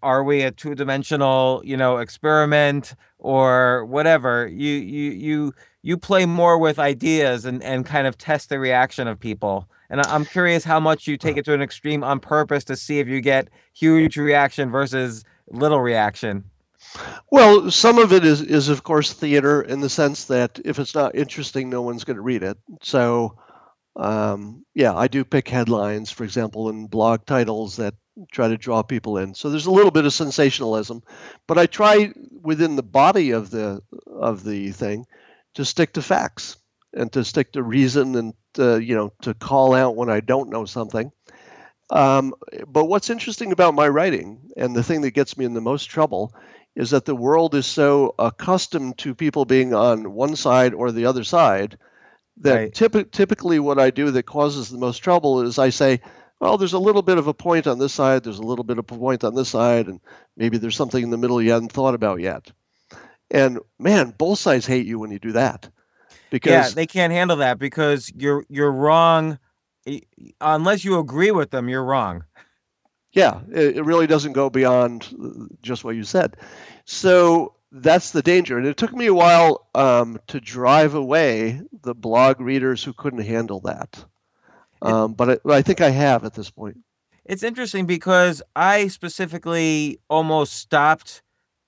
[0.02, 6.56] are we a two-dimensional, you know, experiment or whatever, you you you you play more
[6.58, 9.68] with ideas and and kind of test the reaction of people.
[9.90, 12.98] And I'm curious how much you take it to an extreme on purpose to see
[12.98, 16.44] if you get huge reaction versus little reaction.
[17.30, 20.94] Well, some of it is is of course theater in the sense that if it's
[20.94, 22.58] not interesting, no one's going to read it.
[22.82, 23.36] So,
[23.96, 27.94] um, yeah, I do pick headlines, for example, and blog titles that
[28.30, 29.34] try to draw people in.
[29.34, 31.02] So there's a little bit of sensationalism,
[31.46, 32.12] but I try
[32.42, 35.06] within the body of the of the thing
[35.54, 36.56] to stick to facts
[36.96, 40.50] and to stick to reason and to, you know to call out when I don't
[40.50, 41.12] know something.
[41.90, 42.34] Um,
[42.66, 45.84] but what's interesting about my writing and the thing that gets me in the most
[45.84, 46.34] trouble
[46.74, 51.06] is that the world is so accustomed to people being on one side or the
[51.06, 51.78] other side
[52.38, 52.72] that Right.
[52.74, 56.00] typi- typically what I do that causes the most trouble is I say,
[56.40, 58.78] well, there's a little bit of a point on this side, there's a little bit
[58.78, 60.00] of a point on this side, and
[60.36, 62.50] maybe there's something in the middle you hadn't thought about yet.
[63.30, 65.68] And man, both sides hate you when you do that.
[66.36, 69.38] Because yeah, they can't handle that because you're you're wrong.
[70.40, 72.24] Unless you agree with them, you're wrong.
[73.12, 76.36] Yeah, it, it really doesn't go beyond uh, just what you said.
[76.84, 78.58] So that's the danger.
[78.58, 83.24] And it took me a while um, to drive away the blog readers who couldn't
[83.24, 84.04] handle that.
[84.82, 86.76] Um, but, I, but I think I have at this point.
[87.24, 91.22] It's interesting because I specifically almost stopped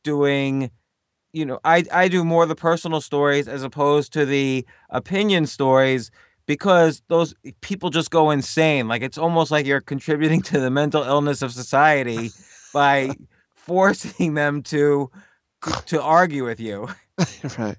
[0.05, 0.71] doing
[1.33, 5.47] you know, I I do more of the personal stories as opposed to the opinion
[5.47, 6.11] stories
[6.47, 8.89] because those people just go insane.
[8.89, 12.31] Like it's almost like you're contributing to the mental illness of society
[12.73, 13.11] by
[13.53, 15.11] forcing them to
[15.87, 16.89] to argue with you.
[17.59, 17.77] right.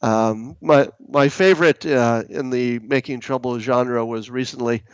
[0.00, 4.84] Um, my my favorite uh, in the making trouble genre was recently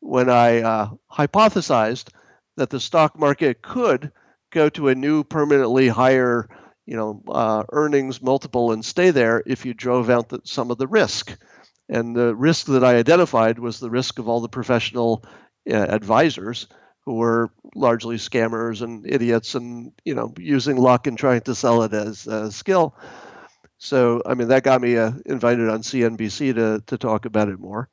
[0.00, 2.08] when I uh, hypothesized
[2.56, 4.12] that the stock market could
[4.50, 6.48] go to a new permanently higher,
[6.86, 10.78] you know, uh, earnings multiple and stay there if you drove out the, some of
[10.78, 11.36] the risk.
[11.88, 15.24] And the risk that I identified was the risk of all the professional
[15.70, 16.66] uh, advisors
[17.04, 21.82] who were largely scammers and idiots and you know using luck and trying to sell
[21.82, 22.94] it as a skill
[23.78, 27.58] so i mean that got me uh, invited on cnbc to, to talk about it
[27.58, 27.88] more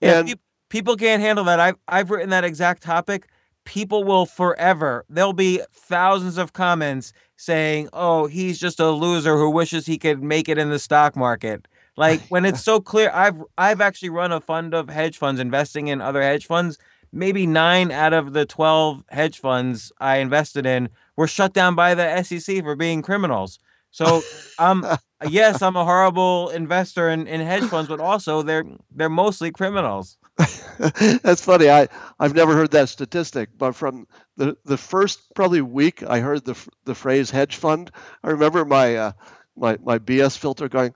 [0.00, 1.60] Yeah, and peop- people can't handle that.
[1.60, 3.28] I've I've written that exact topic.
[3.64, 5.04] People will forever.
[5.08, 7.12] There'll be thousands of comments
[7.42, 11.16] saying, "Oh, he's just a loser who wishes he could make it in the stock
[11.16, 11.66] market."
[11.96, 13.10] Like when it's so clear.
[13.12, 16.78] I've I've actually run a fund of hedge funds investing in other hedge funds.
[17.12, 21.94] Maybe nine out of the twelve hedge funds I invested in were shut down by
[21.94, 23.58] the SEC for being criminals.
[23.90, 24.22] So
[24.58, 24.86] um
[25.28, 28.64] yes, I'm a horrible investor in, in hedge funds, but also they're
[28.94, 30.16] they're mostly criminals.
[31.22, 31.68] That's funny.
[31.70, 34.06] I I've never heard that statistic, but from
[34.36, 37.90] the the first probably week I heard the the phrase hedge fund,
[38.24, 39.12] I remember my uh,
[39.56, 40.94] my my BS filter going,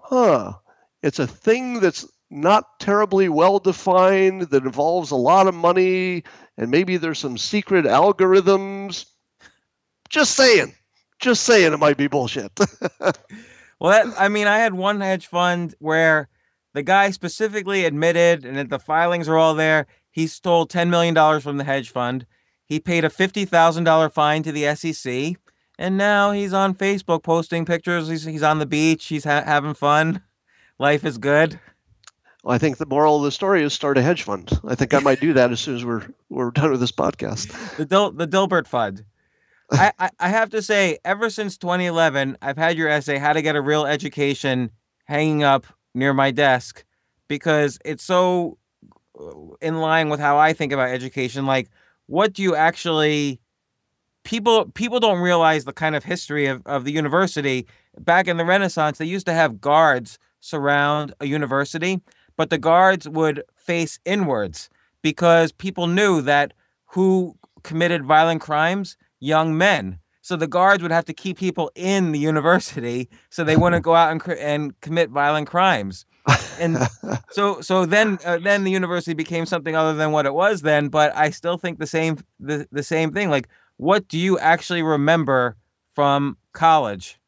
[0.00, 0.54] "Huh,
[1.02, 6.22] it's a thing that's not terribly well defined that involves a lot of money
[6.58, 9.06] and maybe there's some secret algorithms."
[10.08, 10.74] Just saying.
[11.18, 12.52] Just saying it might be bullshit.
[13.80, 16.28] Well, that, I mean, I had one hedge fund where
[16.78, 21.40] the guy specifically admitted, and that the filings are all there, he stole $10 million
[21.40, 22.24] from the hedge fund.
[22.64, 25.40] He paid a $50,000 fine to the SEC,
[25.76, 28.06] and now he's on Facebook posting pictures.
[28.06, 30.22] He's, he's on the beach, he's ha- having fun.
[30.78, 31.58] Life is good.
[32.44, 34.48] Well, I think the moral of the story is start a hedge fund.
[34.64, 37.76] I think I might do that as soon as we're we're done with this podcast.
[37.76, 39.04] The Dil- the Dilbert Fund.
[39.72, 43.42] I, I, I have to say, ever since 2011, I've had your essay, How to
[43.42, 44.70] Get a Real Education,
[45.06, 45.66] hanging up
[45.98, 46.84] near my desk
[47.28, 48.58] because it's so
[49.20, 51.46] uh, in line with how I think about education.
[51.46, 51.68] Like,
[52.06, 53.40] what do you actually
[54.24, 57.66] people people don't realize the kind of history of, of the university.
[57.98, 62.00] Back in the Renaissance, they used to have guards surround a university,
[62.36, 64.68] but the guards would face inwards
[65.02, 66.52] because people knew that
[66.86, 68.96] who committed violent crimes?
[69.18, 69.98] Young men.
[70.28, 73.94] So the guards would have to keep people in the university so they wouldn't go
[73.94, 76.04] out and, cr- and commit violent crimes.
[76.60, 76.76] And
[77.30, 80.88] so so then uh, then the university became something other than what it was then,
[80.90, 83.30] but I still think the same the, the same thing.
[83.30, 83.48] Like
[83.78, 85.56] what do you actually remember
[85.94, 87.18] from college?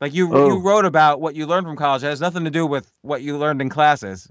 [0.00, 0.46] Like you Oh.
[0.48, 2.02] you wrote about what you learned from college.
[2.02, 4.26] It has nothing to do with what you learned in classes.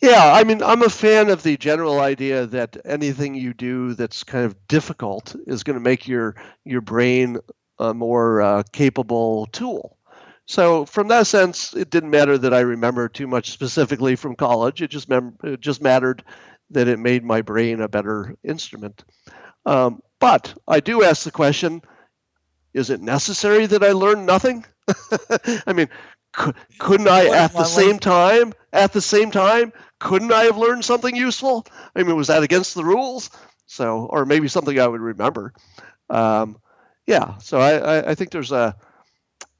[0.00, 4.24] Yeah, I mean, I'm a fan of the general idea that anything you do that's
[4.24, 7.38] kind of difficult is going to make your your brain
[7.78, 9.96] a more uh, capable tool.
[10.46, 14.80] So, from that sense, it didn't matter that I remember too much specifically from college.
[14.80, 16.24] It just mem- it just mattered
[16.70, 19.04] that it made my brain a better instrument.
[19.66, 21.82] Um, but I do ask the question:
[22.74, 24.64] Is it necessary that I learn nothing?
[25.66, 25.88] I mean,
[26.38, 30.84] cou- couldn't I at the same time at the same time couldn't I have learned
[30.84, 31.66] something useful?
[31.96, 33.30] I mean, was that against the rules?
[33.66, 35.52] So, or maybe something I would remember.
[36.08, 36.58] Um,
[37.06, 37.36] yeah.
[37.38, 38.76] So I, I, I think there's a,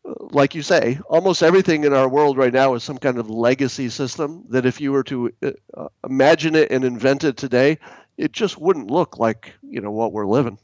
[0.05, 3.89] like you say, almost everything in our world right now is some kind of legacy
[3.89, 7.79] system that if you were to uh, imagine it and invent it today,
[8.17, 10.59] it just wouldn't look like you know what we're living.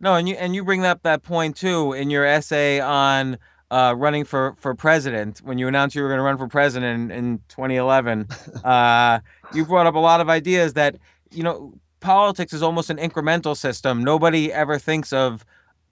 [0.00, 3.38] No, and you and you bring up that point too in your essay on
[3.72, 7.10] uh, running for for president when you announced you were going to run for president
[7.10, 8.28] in, in 2011.
[8.64, 9.18] uh,
[9.54, 10.96] you brought up a lot of ideas that
[11.30, 14.04] you know politics is almost an incremental system.
[14.04, 15.46] Nobody ever thinks of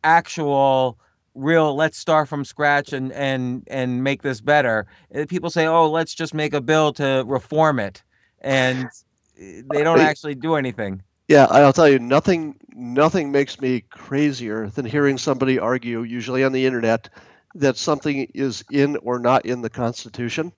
[0.05, 0.99] actual
[1.35, 5.89] real let's start from scratch and and and make this better Uh, people say oh
[5.89, 8.03] let's just make a bill to reform it
[8.41, 11.01] and uh, they don't actually do anything
[11.31, 16.51] Yeah, I'll tell you, nothing nothing makes me crazier than hearing somebody argue, usually on
[16.51, 17.09] the internet,
[17.55, 20.53] that something is in or not in the Constitution,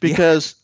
[0.00, 0.54] because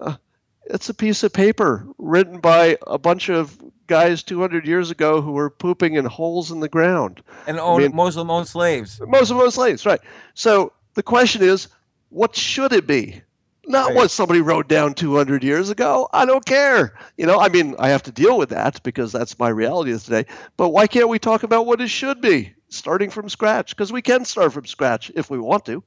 [0.00, 0.16] uh,
[0.64, 3.56] it's a piece of paper written by a bunch of
[3.86, 7.22] guys 200 years ago who were pooping in holes in the ground.
[7.46, 10.00] and own mean- most of them own slaves Most of them slaves, right?
[10.34, 11.68] So the question is,
[12.08, 13.22] what should it be?
[13.70, 16.08] Not what somebody wrote down 200 years ago.
[16.12, 16.98] I don't care.
[17.16, 20.02] You know, I mean, I have to deal with that because that's my reality of
[20.02, 20.26] today.
[20.56, 23.70] But why can't we talk about what it should be, starting from scratch?
[23.70, 25.82] Because we can start from scratch if we want to.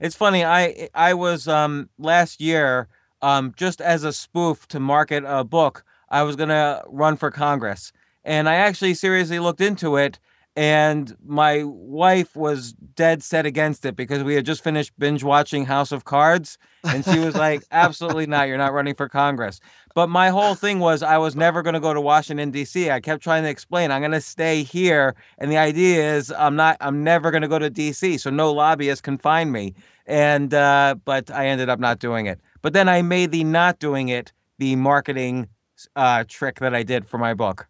[0.00, 0.44] It's funny.
[0.44, 2.88] I I was um last year
[3.22, 5.84] um just as a spoof to market a book.
[6.08, 7.92] I was gonna run for Congress,
[8.24, 10.18] and I actually seriously looked into it.
[10.54, 15.64] And my wife was dead set against it because we had just finished binge watching
[15.64, 18.48] House of Cards, and she was like, "Absolutely not!
[18.48, 19.60] You're not running for Congress."
[19.94, 22.90] But my whole thing was I was never going to go to Washington D.C.
[22.90, 26.54] I kept trying to explain I'm going to stay here, and the idea is I'm
[26.54, 26.76] not.
[26.82, 28.18] I'm never going to go to D.C.
[28.18, 29.74] So no lobbyist can find me
[30.06, 32.40] and uh, but I ended up not doing it.
[32.60, 35.48] But then I made the not doing it the marketing
[35.96, 37.66] uh, trick that I did for my book.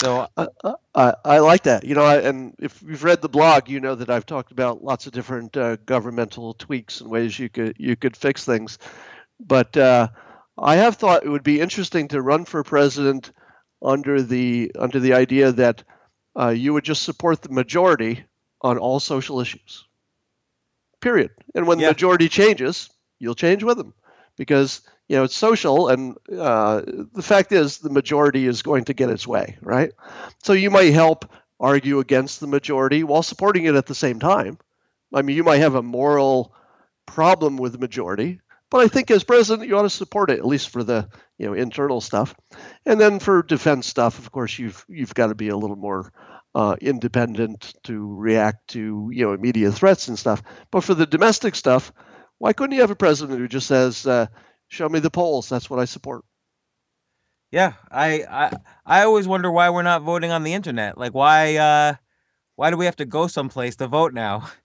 [0.00, 1.82] So uh, I, I like that.
[1.84, 4.84] You know, I, and if you've read the blog, you know that I've talked about
[4.84, 8.78] lots of different uh, governmental tweaks and ways you could you could fix things.
[9.40, 10.08] But uh,
[10.56, 13.32] I have thought it would be interesting to run for president
[13.82, 15.82] under the under the idea that
[16.38, 18.24] uh, you would just support the majority
[18.60, 19.84] on all social issues.
[21.00, 21.30] Period.
[21.54, 21.86] And when yeah.
[21.86, 23.94] the majority changes, you'll change with them,
[24.36, 26.82] because you know it's social, and uh,
[27.14, 29.92] the fact is the majority is going to get its way, right?
[30.42, 34.58] So you might help argue against the majority while supporting it at the same time.
[35.12, 36.54] I mean, you might have a moral
[37.06, 38.40] problem with the majority,
[38.70, 41.46] but I think as president, you ought to support it at least for the you
[41.46, 42.34] know internal stuff,
[42.84, 46.12] and then for defense stuff, of course, you've you've got to be a little more
[46.54, 50.42] uh, independent to react to you know immediate threats and stuff.
[50.70, 51.92] But for the domestic stuff,
[52.38, 54.26] why couldn't you have a president who just says, uh,
[54.68, 55.48] "Show me the polls.
[55.48, 56.24] That's what I support."
[57.50, 58.52] Yeah, I I
[58.84, 60.98] I always wonder why we're not voting on the internet.
[60.98, 61.94] Like why uh,
[62.56, 64.48] why do we have to go someplace to vote now?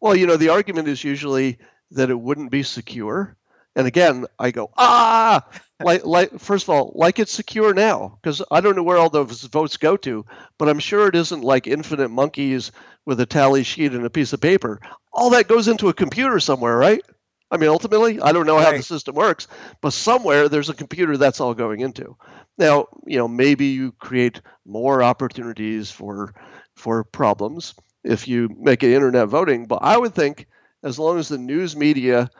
[0.00, 1.58] Well, you know, the argument is usually
[1.92, 3.36] that it wouldn't be secure.
[3.76, 5.46] And again, I go, ah,
[5.84, 9.10] like, like, first of all, like it's secure now, because I don't know where all
[9.10, 10.26] those votes go to,
[10.58, 12.72] but I'm sure it isn't like infinite monkeys
[13.06, 14.80] with a tally sheet and a piece of paper.
[15.12, 17.02] All that goes into a computer somewhere, right?
[17.50, 19.48] I mean, ultimately, I don't know how the system works,
[19.80, 22.16] but somewhere there's a computer that's all going into.
[22.58, 26.34] Now, you know, maybe you create more opportunities for
[26.74, 27.74] for problems
[28.04, 30.46] if you make it internet voting, but I would think
[30.82, 32.30] as long as the news media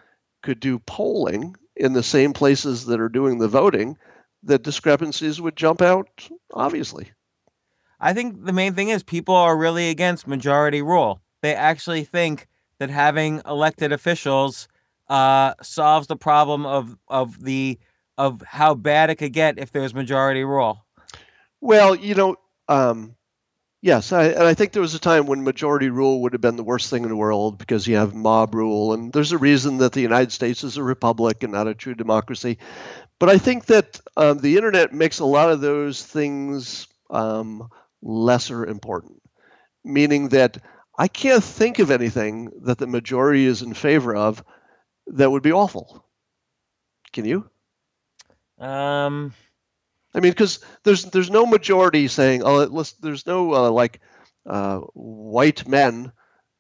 [0.42, 3.96] could do polling in the same places that are doing the voting,
[4.42, 7.10] the discrepancies would jump out, obviously.
[8.00, 11.20] I think the main thing is people are really against majority rule.
[11.42, 12.46] They actually think
[12.78, 14.68] that having elected officials
[15.08, 17.78] uh, solves the problem of of the
[18.16, 20.84] of how bad it could get if there's majority rule.
[21.60, 22.36] Well, you know,
[22.68, 23.16] um,
[23.80, 26.56] Yes, I, and I think there was a time when majority rule would have been
[26.56, 29.78] the worst thing in the world because you have mob rule, and there's a reason
[29.78, 32.58] that the United States is a republic and not a true democracy.
[33.20, 37.68] But I think that um, the internet makes a lot of those things um,
[38.02, 39.22] lesser important,
[39.84, 40.58] meaning that
[40.98, 44.42] I can't think of anything that the majority is in favor of
[45.12, 46.04] that would be awful.
[47.12, 47.48] Can you?
[48.58, 49.34] Um.
[50.14, 54.00] I mean, because there's there's no majority saying, oh, let's, there's no uh, like
[54.46, 56.12] uh, white men,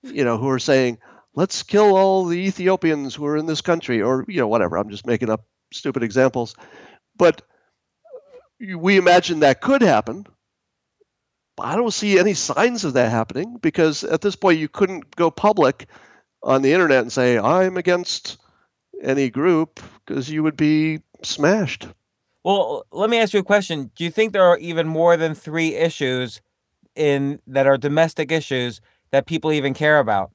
[0.02, 0.98] you know, who are saying,
[1.34, 4.76] let's kill all the Ethiopians who are in this country, or you know, whatever.
[4.76, 6.54] I'm just making up stupid examples,
[7.16, 7.42] but
[8.60, 10.26] we imagine that could happen.
[11.56, 15.16] But I don't see any signs of that happening because at this point you couldn't
[15.16, 15.88] go public
[16.42, 18.38] on the internet and say I'm against
[19.02, 21.88] any group because you would be smashed.
[22.44, 23.90] Well, let me ask you a question.
[23.94, 26.40] Do you think there are even more than three issues
[26.94, 28.80] in that are domestic issues
[29.10, 30.32] that people even care about?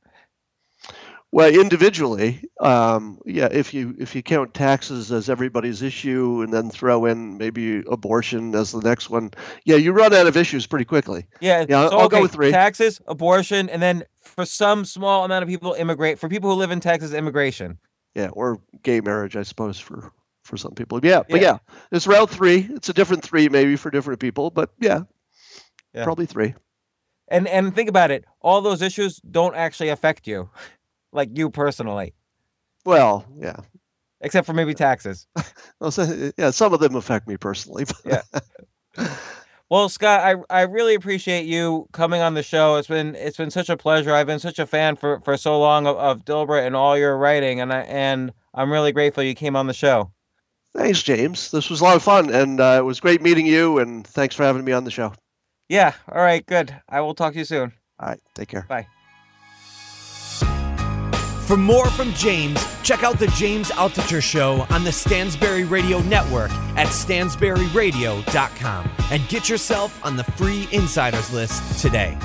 [1.34, 3.48] Well, individually, um, yeah.
[3.52, 8.54] If you if you count taxes as everybody's issue, and then throw in maybe abortion
[8.54, 9.32] as the next one,
[9.66, 11.26] yeah, you run out of issues pretty quickly.
[11.42, 11.90] Yeah, yeah.
[11.90, 15.50] So, I'll okay, go with three: taxes, abortion, and then for some small amount of
[15.50, 16.20] people, immigrate.
[16.20, 17.80] For people who live in Texas, immigration.
[18.14, 20.14] Yeah, or gay marriage, I suppose, for
[20.44, 21.00] for some people.
[21.02, 21.54] Yeah, but yeah.
[21.54, 22.68] yeah, it's round three.
[22.70, 25.02] It's a different three maybe for different people, but yeah,
[25.96, 26.04] yeah.
[26.04, 26.54] probably three.
[27.28, 28.24] And and think about it.
[28.40, 30.52] All those issues don't actually affect you,
[31.14, 32.14] like you personally.
[32.86, 33.58] Well, yeah.
[34.22, 35.28] Except for maybe taxes.
[35.80, 37.86] well, so, yeah, some of them affect me personally.
[38.06, 38.22] yeah.
[39.70, 42.76] Well, Scott, I I really appreciate you coming on the show.
[42.76, 44.14] It's been it's been such a pleasure.
[44.14, 47.18] I've been such a fan for, for so long of, of Dilbert and all your
[47.18, 50.12] writing, and I and I'm really grateful you came on the show.
[50.76, 51.50] Thanks, James.
[51.50, 53.80] This was a lot of fun, and uh, it was great meeting you.
[53.80, 55.14] And thanks for having me on the show.
[55.70, 55.94] Yeah.
[56.12, 56.46] All right.
[56.46, 56.76] Good.
[56.88, 57.74] I will talk to you soon.
[58.00, 58.22] All right.
[58.36, 58.66] Take care.
[58.70, 58.88] Bye.
[61.46, 66.52] For more from James, check out the James Altucher Show on the Stansberry Radio Network
[66.78, 72.18] at stansberryradio.com and get yourself on the free insiders list today.